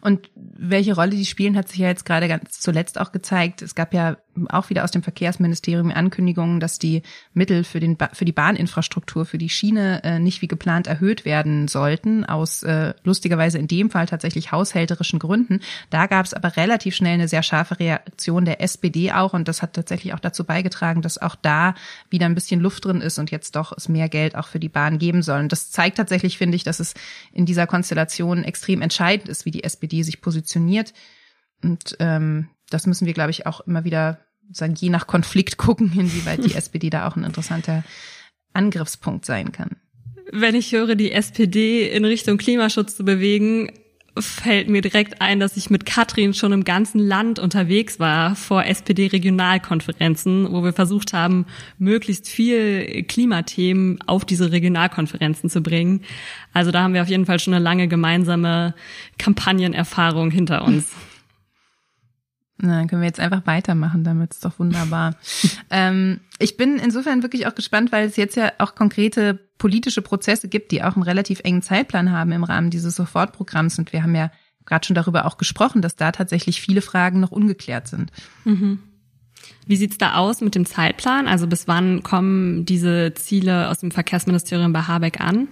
Und 0.00 0.30
welche 0.34 0.94
Rolle 0.94 1.10
die 1.10 1.26
spielen, 1.26 1.56
hat 1.56 1.68
sich 1.68 1.78
ja 1.78 1.88
jetzt 1.88 2.06
gerade 2.06 2.28
ganz 2.28 2.60
zuletzt 2.60 2.98
auch 2.98 3.12
gezeigt. 3.12 3.60
Es 3.60 3.74
gab 3.74 3.92
ja 3.92 4.16
auch 4.48 4.70
wieder 4.70 4.84
aus 4.84 4.90
dem 4.90 5.02
Verkehrsministerium 5.02 5.90
Ankündigungen, 5.90 6.60
dass 6.60 6.78
die 6.78 7.02
Mittel 7.34 7.64
für, 7.64 7.80
den 7.80 7.96
für 8.12 8.24
die 8.24 8.32
Bahninfrastruktur, 8.32 9.24
für 9.24 9.38
die 9.38 9.48
Schiene 9.48 10.02
äh, 10.04 10.18
nicht 10.18 10.42
wie 10.42 10.48
geplant 10.48 10.86
erhöht 10.86 11.24
werden 11.24 11.68
sollten, 11.68 12.24
aus 12.24 12.62
äh, 12.62 12.94
lustigerweise 13.04 13.58
in 13.58 13.68
dem 13.68 13.90
Fall 13.90 14.06
tatsächlich 14.06 14.52
haushälterischen 14.52 15.18
Gründen. 15.18 15.60
Da 15.90 16.06
gab 16.06 16.26
es 16.26 16.34
aber 16.34 16.56
relativ 16.56 16.94
schnell 16.94 17.14
eine 17.14 17.28
sehr 17.28 17.42
scharfe 17.42 17.78
Reaktion 17.78 18.44
der 18.44 18.60
SPD 18.60 19.12
auch 19.12 19.34
und 19.34 19.48
das 19.48 19.62
hat 19.62 19.74
tatsächlich 19.74 20.14
auch 20.14 20.20
dazu 20.20 20.44
beigetragen, 20.44 21.02
dass 21.02 21.18
auch 21.18 21.36
da 21.36 21.74
wieder 22.10 22.26
ein 22.26 22.34
bisschen 22.34 22.60
Luft 22.60 22.84
drin 22.84 23.00
ist 23.00 23.18
und 23.18 23.30
jetzt 23.30 23.56
doch 23.56 23.72
es 23.76 23.88
mehr 23.88 24.08
Geld 24.08 24.34
auch 24.34 24.48
für 24.48 24.60
die 24.60 24.68
Bahn 24.68 24.98
geben 24.98 25.22
soll. 25.22 25.40
Und 25.40 25.52
das 25.52 25.70
zeigt 25.70 25.96
tatsächlich, 25.96 26.38
finde 26.38 26.56
ich, 26.56 26.64
dass 26.64 26.80
es 26.80 26.94
in 27.32 27.46
dieser 27.46 27.66
Konstellation 27.66 28.44
extrem 28.44 28.82
entscheidend 28.82 29.02
entscheidend 29.02 29.28
ist, 29.28 29.44
wie 29.44 29.50
die 29.50 29.64
SPD 29.64 30.02
sich 30.02 30.20
positioniert. 30.20 30.92
Und 31.62 31.96
ähm, 32.00 32.48
das 32.72 32.86
müssen 32.86 33.06
wir, 33.06 33.12
glaube 33.12 33.30
ich, 33.30 33.46
auch 33.46 33.60
immer 33.62 33.84
wieder 33.84 34.18
sagen, 34.50 34.74
je 34.74 34.90
nach 34.90 35.06
Konflikt 35.06 35.56
gucken, 35.58 35.92
inwieweit 35.94 36.44
die 36.44 36.54
SPD 36.56 36.90
da 36.90 37.08
auch 37.08 37.16
ein 37.16 37.24
interessanter 37.24 37.84
Angriffspunkt 38.52 39.24
sein 39.24 39.52
kann. 39.52 39.76
Wenn 40.30 40.54
ich 40.54 40.72
höre, 40.72 40.94
die 40.94 41.12
SPD 41.12 41.88
in 41.88 42.04
Richtung 42.04 42.38
Klimaschutz 42.38 42.96
zu 42.96 43.04
bewegen, 43.04 43.70
fällt 44.18 44.68
mir 44.68 44.82
direkt 44.82 45.22
ein, 45.22 45.40
dass 45.40 45.56
ich 45.56 45.70
mit 45.70 45.86
Katrin 45.86 46.34
schon 46.34 46.52
im 46.52 46.64
ganzen 46.64 46.98
Land 46.98 47.38
unterwegs 47.38 47.98
war 47.98 48.36
vor 48.36 48.64
SPD-Regionalkonferenzen, 48.64 50.52
wo 50.52 50.62
wir 50.62 50.74
versucht 50.74 51.12
haben, 51.12 51.46
möglichst 51.78 52.28
viel 52.28 53.04
Klimathemen 53.04 54.00
auf 54.06 54.24
diese 54.24 54.52
Regionalkonferenzen 54.52 55.48
zu 55.48 55.62
bringen. 55.62 56.02
Also 56.52 56.70
da 56.70 56.82
haben 56.82 56.94
wir 56.94 57.02
auf 57.02 57.08
jeden 57.08 57.26
Fall 57.26 57.40
schon 57.40 57.54
eine 57.54 57.64
lange 57.64 57.88
gemeinsame 57.88 58.74
Kampagnenerfahrung 59.18 60.30
hinter 60.30 60.64
uns. 60.64 60.88
Na, 62.64 62.78
dann 62.78 62.86
können 62.86 63.02
wir 63.02 63.08
jetzt 63.08 63.18
einfach 63.18 63.44
weitermachen, 63.44 64.04
damit 64.04 64.34
ist 64.34 64.44
doch 64.44 64.60
wunderbar. 64.60 65.16
ähm, 65.70 66.20
ich 66.38 66.56
bin 66.56 66.78
insofern 66.78 67.24
wirklich 67.24 67.48
auch 67.48 67.56
gespannt, 67.56 67.90
weil 67.90 68.06
es 68.06 68.16
jetzt 68.16 68.36
ja 68.36 68.52
auch 68.58 68.76
konkrete 68.76 69.40
politische 69.58 70.00
Prozesse 70.00 70.48
gibt, 70.48 70.70
die 70.70 70.84
auch 70.84 70.94
einen 70.94 71.02
relativ 71.02 71.40
engen 71.40 71.62
Zeitplan 71.62 72.12
haben 72.12 72.30
im 72.30 72.44
Rahmen 72.44 72.70
dieses 72.70 72.94
Sofortprogramms. 72.94 73.80
Und 73.80 73.92
wir 73.92 74.04
haben 74.04 74.14
ja 74.14 74.30
gerade 74.64 74.86
schon 74.86 74.94
darüber 74.94 75.26
auch 75.26 75.38
gesprochen, 75.38 75.82
dass 75.82 75.96
da 75.96 76.12
tatsächlich 76.12 76.60
viele 76.60 76.82
Fragen 76.82 77.18
noch 77.18 77.32
ungeklärt 77.32 77.88
sind. 77.88 78.12
Mhm. 78.44 78.78
Wie 79.66 79.76
sieht's 79.76 79.98
da 79.98 80.14
aus 80.14 80.40
mit 80.40 80.54
dem 80.54 80.64
Zeitplan? 80.64 81.26
Also 81.26 81.48
bis 81.48 81.66
wann 81.66 82.04
kommen 82.04 82.64
diese 82.64 83.12
Ziele 83.14 83.70
aus 83.70 83.78
dem 83.78 83.90
Verkehrsministerium 83.90 84.72
bei 84.72 84.82
Habeck 84.82 85.20
an? 85.20 85.48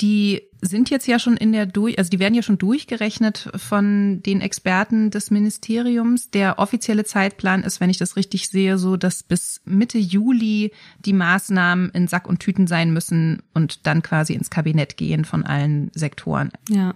Die 0.00 0.42
sind 0.60 0.90
jetzt 0.90 1.06
ja 1.06 1.18
schon 1.18 1.36
in 1.36 1.52
der 1.52 1.66
durch, 1.66 1.98
also 1.98 2.10
die 2.10 2.18
werden 2.18 2.34
ja 2.34 2.42
schon 2.42 2.58
durchgerechnet 2.58 3.50
von 3.56 4.22
den 4.24 4.40
Experten 4.40 5.10
des 5.10 5.30
Ministeriums. 5.30 6.30
Der 6.30 6.58
offizielle 6.58 7.04
Zeitplan 7.04 7.62
ist, 7.62 7.80
wenn 7.80 7.90
ich 7.90 7.98
das 7.98 8.16
richtig 8.16 8.48
sehe, 8.48 8.78
so, 8.78 8.96
dass 8.96 9.22
bis 9.22 9.60
Mitte 9.64 9.98
Juli 9.98 10.72
die 11.04 11.12
Maßnahmen 11.12 11.90
in 11.90 12.08
Sack 12.08 12.28
und 12.28 12.40
Tüten 12.40 12.66
sein 12.66 12.92
müssen 12.92 13.42
und 13.54 13.86
dann 13.86 14.02
quasi 14.02 14.34
ins 14.34 14.50
Kabinett 14.50 14.96
gehen 14.96 15.24
von 15.24 15.44
allen 15.44 15.90
Sektoren. 15.94 16.50
Ja. 16.68 16.94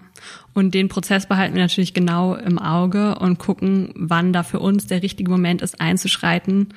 Und 0.55 0.75
den 0.75 0.89
Prozess 0.89 1.27
behalten 1.27 1.55
wir 1.55 1.63
natürlich 1.63 1.95
genau 1.95 2.35
im 2.35 2.59
Auge 2.59 3.19
und 3.19 3.39
gucken, 3.39 3.93
wann 3.95 4.33
da 4.33 4.43
für 4.43 4.61
uns 4.61 4.87
der 4.87 5.03
richtige 5.03 5.31
Moment 5.31 5.63
ist, 5.63 5.81
einzuschreiten 5.81 6.75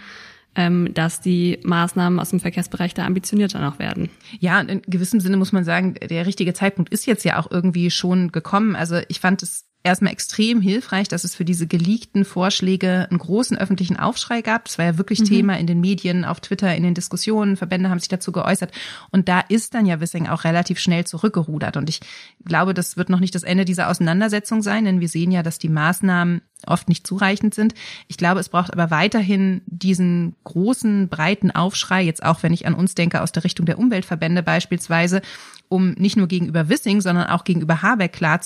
ähm, 0.55 0.93
dass 0.93 1.21
die 1.21 1.59
Maßnahmen 1.63 2.19
aus 2.19 2.29
dem 2.29 2.39
Verkehrsbereich 2.39 2.93
da 2.93 3.05
ambitionierter 3.05 3.59
noch 3.59 3.79
werden. 3.79 4.09
Ja, 4.39 4.59
in 4.59 4.81
gewissem 4.83 5.19
Sinne 5.19 5.37
muss 5.37 5.51
man 5.51 5.63
sagen, 5.63 5.95
der 5.95 6.25
richtige 6.25 6.53
Zeitpunkt 6.53 6.91
ist 6.91 7.05
jetzt 7.05 7.25
ja 7.25 7.39
auch 7.39 7.49
irgendwie 7.49 7.89
schon 7.91 8.31
gekommen. 8.31 8.75
Also 8.75 8.99
ich 9.07 9.19
fand 9.19 9.43
es 9.43 9.65
erstmal 9.83 10.13
extrem 10.13 10.61
hilfreich, 10.61 11.07
dass 11.09 11.23
es 11.23 11.35
für 11.35 11.45
diese 11.45 11.67
geleakten 11.67 12.25
Vorschläge 12.25 13.07
einen 13.09 13.19
großen 13.19 13.57
öffentlichen 13.57 13.97
Aufschrei 13.97 14.41
gab. 14.41 14.65
Das 14.65 14.77
war 14.77 14.85
ja 14.85 14.97
wirklich 14.97 15.19
mhm. 15.19 15.25
Thema 15.25 15.59
in 15.59 15.67
den 15.67 15.81
Medien, 15.81 16.25
auf 16.25 16.39
Twitter, 16.39 16.73
in 16.75 16.83
den 16.83 16.93
Diskussionen. 16.93 17.57
Verbände 17.57 17.89
haben 17.89 17.99
sich 17.99 18.07
dazu 18.07 18.31
geäußert. 18.31 18.71
Und 19.11 19.27
da 19.27 19.41
ist 19.41 19.73
dann 19.73 19.85
ja 19.85 19.99
Wissing 19.99 20.27
auch 20.27 20.45
relativ 20.45 20.79
schnell 20.79 21.05
zurückgerudert. 21.05 21.77
Und 21.77 21.89
ich 21.89 21.99
glaube, 22.45 22.73
das 22.73 22.97
wird 22.97 23.09
noch 23.09 23.19
nicht 23.19 23.35
das 23.35 23.43
Ende 23.43 23.65
dieser 23.65 23.89
Auseinandersetzung 23.89 24.61
sein, 24.61 24.85
denn 24.85 25.01
wir 25.01 25.09
sehen 25.09 25.31
ja, 25.31 25.43
dass 25.43 25.59
die 25.59 25.69
Maßnahmen 25.69 26.41
oft 26.67 26.89
nicht 26.89 27.05
zureichend 27.07 27.53
sind. 27.53 27.73
Ich 28.07 28.17
glaube, 28.17 28.39
es 28.39 28.49
braucht 28.49 28.73
aber 28.73 28.91
weiterhin 28.91 29.61
diesen 29.65 30.35
großen, 30.43 31.09
breiten 31.09 31.51
Aufschrei, 31.51 32.03
jetzt 32.03 32.23
auch 32.23 32.43
wenn 32.43 32.53
ich 32.53 32.67
an 32.67 32.73
uns 32.73 32.95
denke, 32.95 33.21
aus 33.21 33.31
der 33.31 33.43
Richtung 33.43 33.65
der 33.65 33.79
Umweltverbände 33.79 34.43
beispielsweise, 34.43 35.21
um 35.69 35.91
nicht 35.91 36.17
nur 36.17 36.27
gegenüber 36.27 36.69
Wissing, 36.69 37.01
sondern 37.01 37.27
auch 37.27 37.43
gegenüber 37.43 37.81
Habeck 37.81 38.13
klar 38.13 38.39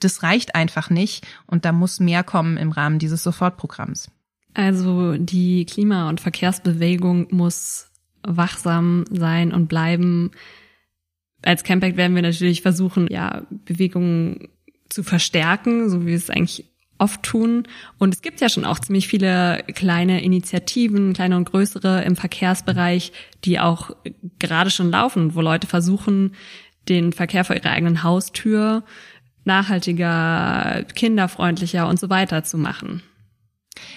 das 0.00 0.22
reicht 0.22 0.54
einfach 0.54 0.90
nicht 0.90 1.26
und 1.46 1.64
da 1.64 1.72
muss 1.72 2.00
mehr 2.00 2.22
kommen 2.22 2.56
im 2.56 2.72
Rahmen 2.72 2.98
dieses 2.98 3.22
Sofortprogramms. 3.22 4.10
Also 4.54 5.16
die 5.18 5.66
Klima- 5.66 6.08
und 6.08 6.20
Verkehrsbewegung 6.20 7.28
muss 7.30 7.90
wachsam 8.22 9.04
sein 9.10 9.52
und 9.52 9.68
bleiben. 9.68 10.30
Als 11.42 11.62
Campact 11.62 11.96
werden 11.96 12.14
wir 12.14 12.22
natürlich 12.22 12.62
versuchen, 12.62 13.06
ja, 13.10 13.46
Bewegungen 13.50 14.48
zu 14.88 15.02
verstärken, 15.02 15.90
so 15.90 16.06
wie 16.06 16.14
es 16.14 16.30
eigentlich 16.30 16.64
oft 16.98 17.22
tun. 17.22 17.64
Und 17.98 18.14
es 18.14 18.22
gibt 18.22 18.40
ja 18.40 18.48
schon 18.48 18.64
auch 18.64 18.78
ziemlich 18.78 19.08
viele 19.08 19.62
kleine 19.74 20.22
Initiativen, 20.22 21.12
kleine 21.12 21.36
und 21.36 21.50
größere 21.50 22.02
im 22.04 22.16
Verkehrsbereich, 22.16 23.12
die 23.44 23.60
auch 23.60 23.90
gerade 24.38 24.70
schon 24.70 24.90
laufen, 24.90 25.34
wo 25.34 25.40
Leute 25.40 25.66
versuchen, 25.66 26.34
den 26.88 27.12
Verkehr 27.12 27.44
vor 27.44 27.56
ihrer 27.56 27.70
eigenen 27.70 28.02
Haustür 28.02 28.84
nachhaltiger, 29.44 30.84
kinderfreundlicher 30.94 31.88
und 31.88 32.00
so 32.00 32.10
weiter 32.10 32.42
zu 32.42 32.58
machen. 32.58 33.02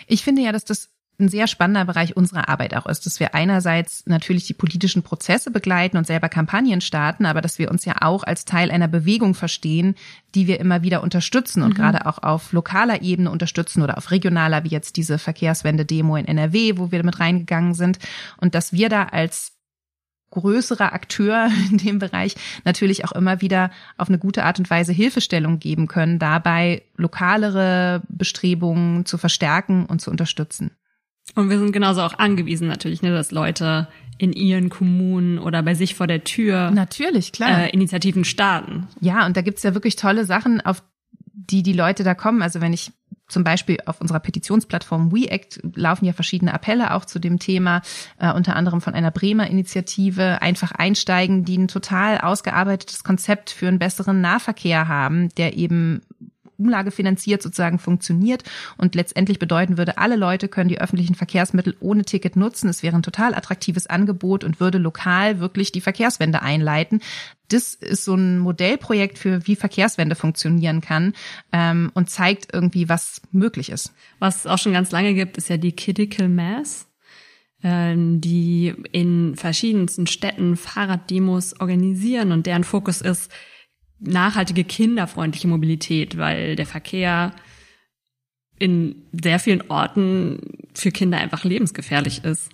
Ich 0.07 0.23
finde 0.23 0.41
ja, 0.41 0.51
dass 0.51 0.65
das 0.65 0.89
ein 1.19 1.29
sehr 1.29 1.47
spannender 1.47 1.85
Bereich 1.85 2.15
unserer 2.15 2.49
Arbeit 2.49 2.75
auch 2.75 2.85
ist, 2.85 3.05
dass 3.05 3.19
wir 3.19 3.35
einerseits 3.35 4.05
natürlich 4.05 4.47
die 4.47 4.53
politischen 4.53 5.03
Prozesse 5.03 5.51
begleiten 5.51 5.97
und 5.97 6.07
selber 6.07 6.29
Kampagnen 6.29 6.81
starten, 6.81 7.25
aber 7.25 7.41
dass 7.41 7.59
wir 7.59 7.71
uns 7.71 7.85
ja 7.85 7.95
auch 8.01 8.23
als 8.23 8.45
Teil 8.45 8.71
einer 8.71 8.87
Bewegung 8.87 9.33
verstehen, 9.33 9.95
die 10.35 10.47
wir 10.47 10.59
immer 10.59 10.81
wieder 10.81 11.03
unterstützen 11.03 11.61
und 11.63 11.69
mhm. 11.69 11.75
gerade 11.75 12.05
auch 12.05 12.19
auf 12.23 12.53
lokaler 12.53 13.01
Ebene 13.01 13.31
unterstützen 13.31 13.81
oder 13.81 13.97
auf 13.97 14.11
regionaler, 14.11 14.63
wie 14.63 14.69
jetzt 14.69 14.95
diese 14.95 15.17
Verkehrswende-Demo 15.17 16.15
in 16.15 16.25
NRW, 16.25 16.77
wo 16.77 16.91
wir 16.91 17.03
mit 17.03 17.19
reingegangen 17.19 17.73
sind 17.73 17.99
und 18.37 18.55
dass 18.55 18.73
wir 18.73 18.89
da 18.89 19.03
als 19.05 19.53
größerer 20.31 20.93
Akteur 20.93 21.49
in 21.71 21.77
dem 21.77 21.99
Bereich 21.99 22.35
natürlich 22.63 23.05
auch 23.05 23.11
immer 23.11 23.41
wieder 23.41 23.71
auf 23.97 24.09
eine 24.09 24.19
gute 24.19 24.43
Art 24.43 24.59
und 24.59 24.69
Weise 24.69 24.93
Hilfestellung 24.93 25.59
geben 25.59 25.87
können, 25.87 26.19
dabei 26.19 26.83
lokalere 26.95 28.01
Bestrebungen 28.07 29.05
zu 29.05 29.17
verstärken 29.17 29.85
und 29.85 30.01
zu 30.01 30.11
unterstützen. 30.11 30.71
Und 31.35 31.49
wir 31.49 31.59
sind 31.59 31.71
genauso 31.71 32.01
auch 32.01 32.17
angewiesen 32.17 32.67
natürlich, 32.67 33.01
ne, 33.01 33.11
dass 33.11 33.31
Leute 33.31 33.87
in 34.17 34.33
ihren 34.33 34.69
Kommunen 34.69 35.39
oder 35.39 35.63
bei 35.63 35.73
sich 35.73 35.95
vor 35.95 36.07
der 36.07 36.23
Tür 36.23 36.71
natürlich 36.71 37.31
klar 37.31 37.65
äh, 37.65 37.69
Initiativen 37.69 38.25
starten. 38.25 38.87
Ja, 38.99 39.25
und 39.25 39.37
da 39.37 39.41
gibt's 39.41 39.63
ja 39.63 39.73
wirklich 39.73 39.95
tolle 39.95 40.25
Sachen, 40.25 40.61
auf 40.61 40.83
die 41.31 41.63
die 41.63 41.73
Leute 41.73 42.03
da 42.03 42.13
kommen. 42.13 42.41
Also 42.41 42.61
wenn 42.61 42.73
ich 42.73 42.91
zum 43.29 43.43
Beispiel 43.43 43.77
auf 43.85 44.01
unserer 44.01 44.19
Petitionsplattform 44.19 45.13
WeAct 45.13 45.61
laufen 45.75 46.05
ja 46.05 46.13
verschiedene 46.13 46.53
Appelle 46.53 46.93
auch 46.93 47.05
zu 47.05 47.19
dem 47.19 47.39
Thema, 47.39 47.81
äh, 48.17 48.33
unter 48.33 48.55
anderem 48.55 48.81
von 48.81 48.93
einer 48.93 49.11
Bremer 49.11 49.47
Initiative, 49.47 50.41
einfach 50.41 50.71
einsteigen, 50.71 51.45
die 51.45 51.57
ein 51.57 51.67
total 51.67 52.19
ausgearbeitetes 52.19 53.03
Konzept 53.03 53.51
für 53.51 53.67
einen 53.67 53.79
besseren 53.79 54.19
Nahverkehr 54.19 54.87
haben, 54.87 55.29
der 55.35 55.55
eben 55.55 56.01
umlagefinanziert 56.59 57.41
sozusagen 57.41 57.79
funktioniert 57.79 58.43
und 58.77 58.95
letztendlich 58.95 59.39
bedeuten 59.39 59.77
würde, 59.77 59.97
alle 59.97 60.15
Leute 60.15 60.47
können 60.47 60.69
die 60.69 60.81
öffentlichen 60.81 61.15
Verkehrsmittel 61.15 61.75
ohne 61.79 62.03
Ticket 62.03 62.35
nutzen. 62.35 62.69
Es 62.69 62.83
wäre 62.83 62.95
ein 62.95 63.03
total 63.03 63.33
attraktives 63.33 63.87
Angebot 63.87 64.43
und 64.43 64.59
würde 64.59 64.77
lokal 64.77 65.39
wirklich 65.39 65.71
die 65.71 65.81
Verkehrswende 65.81 66.41
einleiten. 66.41 67.01
Das 67.47 67.73
ist 67.73 68.05
so 68.05 68.13
ein 68.13 68.37
Modellprojekt 68.37 69.17
für 69.17 69.47
wie 69.47 69.55
Verkehrswende 69.55 70.15
funktionieren 70.15 70.81
kann 70.81 71.13
ähm, 71.51 71.89
und 71.95 72.09
zeigt 72.09 72.53
irgendwie, 72.53 72.89
was 72.89 73.21
möglich 73.31 73.69
ist. 73.71 73.93
Was 74.19 74.39
es 74.39 74.47
auch 74.47 74.59
schon 74.59 74.73
ganz 74.73 74.91
lange 74.91 75.15
gibt, 75.15 75.37
ist 75.37 75.49
ja 75.49 75.57
die 75.57 75.75
Critical 75.75 76.29
Mass 76.29 76.89
ähm, 77.63 78.21
die 78.21 78.73
in 78.91 79.35
verschiedensten 79.35 80.07
Städten 80.07 80.55
Fahrraddemos 80.55 81.59
organisieren 81.59 82.31
und 82.31 82.45
deren 82.45 82.63
Fokus 82.63 83.01
ist, 83.01 83.31
nachhaltige 83.99 84.63
kinderfreundliche 84.63 85.47
Mobilität, 85.47 86.17
weil 86.17 86.55
der 86.55 86.65
Verkehr 86.65 87.33
in 88.57 89.03
sehr 89.11 89.39
vielen 89.39 89.69
Orten 89.69 90.39
für 90.73 90.91
Kinder 90.91 91.17
einfach 91.17 91.43
lebensgefährlich 91.43 92.23
ist. 92.23 92.49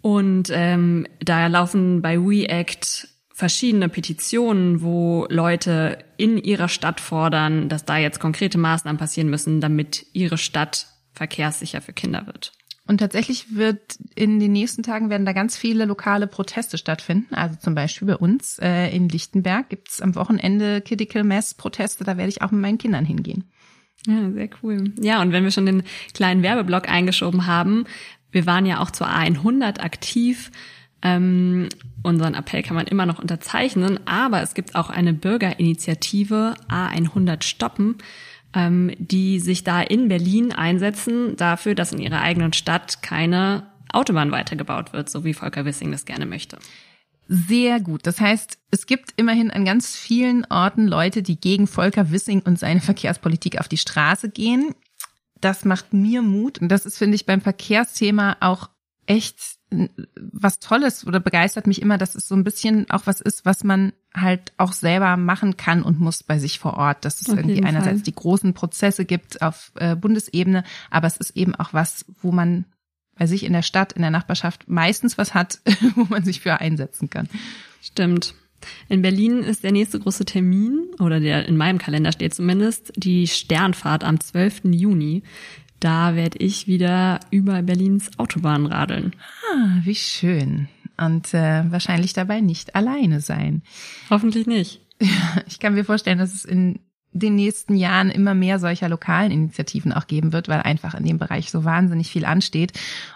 Und 0.00 0.50
ähm, 0.52 1.06
da 1.20 1.46
laufen 1.46 2.02
bei 2.02 2.18
WeAct 2.18 3.08
verschiedene 3.32 3.88
Petitionen, 3.88 4.82
wo 4.82 5.26
Leute 5.28 5.98
in 6.16 6.38
ihrer 6.38 6.68
Stadt 6.68 7.00
fordern, 7.00 7.68
dass 7.68 7.84
da 7.84 7.96
jetzt 7.96 8.20
konkrete 8.20 8.58
Maßnahmen 8.58 8.98
passieren 8.98 9.28
müssen, 9.28 9.60
damit 9.60 10.06
ihre 10.12 10.38
Stadt 10.38 10.86
verkehrssicher 11.12 11.80
für 11.80 11.92
Kinder 11.92 12.26
wird. 12.26 12.52
Und 12.86 12.98
tatsächlich 12.98 13.54
wird 13.56 13.96
in 14.14 14.40
den 14.40 14.52
nächsten 14.52 14.82
Tagen 14.82 15.08
werden 15.08 15.24
da 15.24 15.32
ganz 15.32 15.56
viele 15.56 15.86
lokale 15.86 16.26
Proteste 16.26 16.76
stattfinden. 16.76 17.34
Also 17.34 17.58
zum 17.58 17.74
Beispiel 17.74 18.06
bei 18.06 18.16
uns 18.16 18.58
äh, 18.58 18.94
in 18.94 19.08
Lichtenberg 19.08 19.70
gibt's 19.70 20.02
am 20.02 20.14
Wochenende 20.14 20.82
Critical 20.82 21.24
Mass 21.24 21.54
Proteste. 21.54 22.04
Da 22.04 22.18
werde 22.18 22.28
ich 22.28 22.42
auch 22.42 22.50
mit 22.50 22.60
meinen 22.60 22.78
Kindern 22.78 23.06
hingehen. 23.06 23.44
Ja, 24.06 24.30
sehr 24.30 24.50
cool. 24.62 24.92
Ja, 25.00 25.22
und 25.22 25.32
wenn 25.32 25.44
wir 25.44 25.50
schon 25.50 25.64
den 25.64 25.82
kleinen 26.12 26.42
Werbeblock 26.42 26.90
eingeschoben 26.90 27.46
haben, 27.46 27.86
wir 28.30 28.44
waren 28.44 28.66
ja 28.66 28.80
auch 28.80 28.90
zur 28.90 29.08
A100 29.08 29.80
aktiv. 29.80 30.50
Ähm, 31.00 31.70
unseren 32.02 32.34
Appell 32.34 32.62
kann 32.62 32.76
man 32.76 32.86
immer 32.86 33.06
noch 33.06 33.18
unterzeichnen, 33.18 34.00
aber 34.06 34.42
es 34.42 34.52
gibt 34.52 34.74
auch 34.74 34.90
eine 34.90 35.14
Bürgerinitiative 35.14 36.54
A100 36.68 37.42
stoppen 37.42 37.96
ähm, 38.54 38.92
die 38.98 39.40
sich 39.40 39.64
da 39.64 39.82
in 39.82 40.08
Berlin 40.08 40.52
einsetzen 40.52 41.36
dafür, 41.36 41.74
dass 41.74 41.92
in 41.92 41.98
ihrer 41.98 42.20
eigenen 42.20 42.52
Stadt 42.52 43.02
keine 43.02 43.66
Autobahn 43.92 44.30
weitergebaut 44.30 44.92
wird, 44.92 45.10
so 45.10 45.24
wie 45.24 45.34
Volker 45.34 45.64
Wissing 45.64 45.92
das 45.92 46.04
gerne 46.04 46.26
möchte. 46.26 46.58
Sehr 47.26 47.80
gut. 47.80 48.06
Das 48.06 48.20
heißt, 48.20 48.58
es 48.70 48.86
gibt 48.86 49.14
immerhin 49.16 49.50
an 49.50 49.64
ganz 49.64 49.96
vielen 49.96 50.44
Orten 50.50 50.86
Leute, 50.86 51.22
die 51.22 51.40
gegen 51.40 51.66
Volker 51.66 52.10
Wissing 52.10 52.42
und 52.42 52.58
seine 52.58 52.80
Verkehrspolitik 52.80 53.58
auf 53.58 53.68
die 53.68 53.78
Straße 53.78 54.28
gehen. 54.28 54.74
Das 55.40 55.64
macht 55.64 55.92
mir 55.92 56.22
Mut. 56.22 56.58
Und 56.58 56.68
das 56.68 56.84
ist, 56.84 56.98
finde 56.98 57.14
ich, 57.14 57.24
beim 57.24 57.40
Verkehrsthema 57.40 58.36
auch 58.40 58.68
echt 59.06 59.38
was 60.16 60.58
Tolles 60.58 61.06
oder 61.06 61.20
begeistert 61.20 61.66
mich 61.66 61.82
immer, 61.82 61.98
dass 61.98 62.14
es 62.14 62.28
so 62.28 62.34
ein 62.34 62.44
bisschen 62.44 62.90
auch 62.90 63.06
was 63.06 63.20
ist, 63.20 63.44
was 63.44 63.64
man 63.64 63.92
halt 64.14 64.52
auch 64.56 64.72
selber 64.72 65.16
machen 65.16 65.56
kann 65.56 65.82
und 65.82 66.00
muss 66.00 66.22
bei 66.22 66.38
sich 66.38 66.58
vor 66.58 66.74
Ort. 66.74 67.04
Dass 67.04 67.20
es 67.20 67.30
auf 67.30 67.36
irgendwie 67.36 67.64
einerseits 67.64 68.00
Fall. 68.00 68.04
die 68.04 68.14
großen 68.14 68.54
Prozesse 68.54 69.04
gibt 69.04 69.42
auf 69.42 69.72
äh, 69.76 69.96
Bundesebene, 69.96 70.64
aber 70.90 71.06
es 71.06 71.16
ist 71.16 71.36
eben 71.36 71.54
auch 71.54 71.72
was, 71.72 72.04
wo 72.22 72.32
man 72.32 72.64
bei 73.16 73.26
sich 73.26 73.44
in 73.44 73.52
der 73.52 73.62
Stadt, 73.62 73.92
in 73.92 74.02
der 74.02 74.10
Nachbarschaft 74.10 74.68
meistens 74.68 75.18
was 75.18 75.34
hat, 75.34 75.60
wo 75.94 76.06
man 76.08 76.24
sich 76.24 76.40
für 76.40 76.60
einsetzen 76.60 77.10
kann. 77.10 77.28
Stimmt. 77.80 78.34
In 78.88 79.02
Berlin 79.02 79.42
ist 79.42 79.62
der 79.62 79.72
nächste 79.72 80.00
große 80.00 80.24
Termin, 80.24 80.86
oder 80.98 81.20
der 81.20 81.46
in 81.46 81.56
meinem 81.56 81.78
Kalender 81.78 82.12
steht 82.12 82.34
zumindest, 82.34 82.92
die 82.96 83.26
Sternfahrt 83.26 84.04
am 84.04 84.20
12. 84.20 84.62
Juni. 84.64 85.22
Da 85.80 86.14
werde 86.14 86.38
ich 86.38 86.66
wieder 86.66 87.20
über 87.30 87.62
Berlins 87.62 88.10
Autobahn 88.18 88.66
radeln. 88.66 89.14
Ah, 89.52 89.80
wie 89.82 89.94
schön. 89.94 90.68
Und 90.96 91.34
äh, 91.34 91.70
wahrscheinlich 91.70 92.12
dabei 92.12 92.40
nicht 92.40 92.74
alleine 92.74 93.20
sein. 93.20 93.62
Hoffentlich 94.10 94.46
nicht. 94.46 94.80
Ich 95.46 95.58
kann 95.58 95.74
mir 95.74 95.84
vorstellen, 95.84 96.18
dass 96.18 96.32
es 96.32 96.44
in 96.44 96.78
den 97.12 97.36
nächsten 97.36 97.76
Jahren 97.76 98.10
immer 98.10 98.34
mehr 98.34 98.58
solcher 98.58 98.88
lokalen 98.88 99.30
Initiativen 99.30 99.92
auch 99.92 100.06
geben 100.06 100.32
wird, 100.32 100.48
weil 100.48 100.60
einfach 100.60 100.94
in 100.94 101.04
dem 101.04 101.18
Bereich 101.18 101.50
so 101.50 101.64
wahnsinnig 101.64 102.10
viel 102.10 102.24
ansteht. 102.24 102.72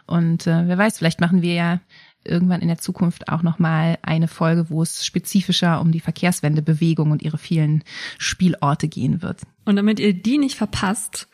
Und 0.06 0.46
äh, 0.46 0.68
wer 0.68 0.78
weiß, 0.78 0.98
vielleicht 0.98 1.20
machen 1.20 1.42
wir 1.42 1.54
ja 1.54 1.80
irgendwann 2.24 2.60
in 2.60 2.68
der 2.68 2.78
Zukunft 2.78 3.28
auch 3.28 3.42
nochmal 3.42 3.98
eine 4.02 4.28
Folge, 4.28 4.70
wo 4.70 4.82
es 4.82 5.04
spezifischer 5.04 5.80
um 5.80 5.90
die 5.90 6.00
Verkehrswendebewegung 6.00 7.10
und 7.10 7.22
ihre 7.22 7.38
vielen 7.38 7.82
Spielorte 8.18 8.88
gehen 8.88 9.22
wird. 9.22 9.42
Und 9.64 9.76
damit 9.76 9.98
ihr 9.98 10.14
die 10.14 10.38
nicht 10.38 10.56
verpasst, 10.56 11.28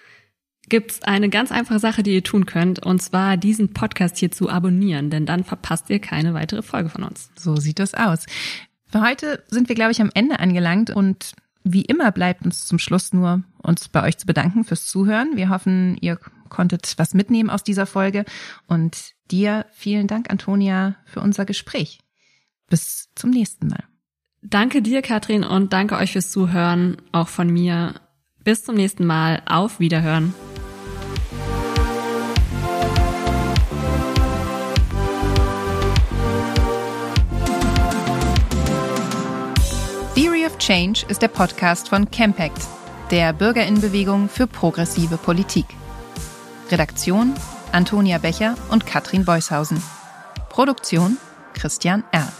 gibt's 0.69 1.03
eine 1.03 1.29
ganz 1.29 1.53
einfache 1.53 1.79
Sache, 1.79 2.03
die 2.03 2.15
ihr 2.15 2.25
tun 2.25 2.47
könnt, 2.47 2.85
und 2.85 3.03
zwar 3.03 3.37
diesen 3.37 3.73
Podcast 3.73 4.19
hier 4.19 4.31
zu 4.31 4.49
abonnieren, 4.49 5.11
denn 5.11 5.27
dann 5.27 5.45
verpasst 5.45 5.91
ihr 5.91 6.01
keine 6.01 6.35
weitere 6.35 6.63
Folge 6.63 6.89
von 6.89 7.03
uns. 7.03 7.31
So 7.37 7.57
sieht 7.57 7.79
das 7.79 7.95
aus. 7.95 8.27
Für 8.87 9.01
heute 9.01 9.43
sind 9.49 9.69
wir, 9.69 9.75
glaube 9.75 9.93
ich, 9.93 10.01
am 10.01 10.11
Ende 10.15 10.39
angelangt 10.39 10.91
und 10.91 11.35
wie 11.65 11.83
immer 11.83 12.13
bleibt 12.13 12.45
uns 12.45 12.67
zum 12.67 12.79
Schluss 12.79 13.13
nur, 13.13 13.43
uns 13.63 13.89
bei 13.89 14.03
euch 14.03 14.19
zu 14.19 14.27
bedanken 14.27 14.65
fürs 14.65 14.87
Zuhören. 14.87 15.37
Wir 15.37 15.49
hoffen, 15.49 15.97
ihr 16.01 16.19
konntet 16.49 16.95
was 16.99 17.15
mitnehmen 17.15 17.51
aus 17.51 17.65
dieser 17.65 17.87
Folge 17.87 18.25
und 18.67 19.13
dir 19.31 19.67
vielen 19.73 20.07
Dank, 20.07 20.31
Antonia, 20.31 20.97
für 21.07 21.21
unser 21.21 21.45
Gespräch. 21.45 21.99
Bis 22.69 23.09
zum 23.15 23.31
nächsten 23.31 23.69
Mal. 23.69 23.85
Danke 24.43 24.83
dir, 24.83 25.01
Katrin, 25.01 25.43
und 25.43 25.73
danke 25.73 25.97
euch 25.97 26.13
fürs 26.13 26.31
Zuhören, 26.31 26.99
auch 27.13 27.29
von 27.29 27.49
mir. 27.49 27.95
Bis 28.45 28.63
zum 28.63 28.75
nächsten 28.75 29.07
Mal. 29.07 29.43
Auf 29.47 29.81
Wiederhören. 29.81 30.35
Change 40.67 41.05
ist 41.09 41.21
der 41.21 41.29
Podcast 41.29 41.91
von 41.91 42.11
Campact, 42.11 42.67
der 43.11 43.35
Bürgerinnenbewegung 43.35 44.31
für 44.31 44.47
progressive 44.47 45.19
Politik. 45.19 45.67
Redaktion 46.71 47.35
Antonia 47.71 48.17
Becher 48.17 48.55
und 48.71 48.87
Katrin 48.87 49.27
Beushausen. 49.27 49.83
Produktion 50.49 51.19
Christian 51.53 52.03
R. 52.13 52.33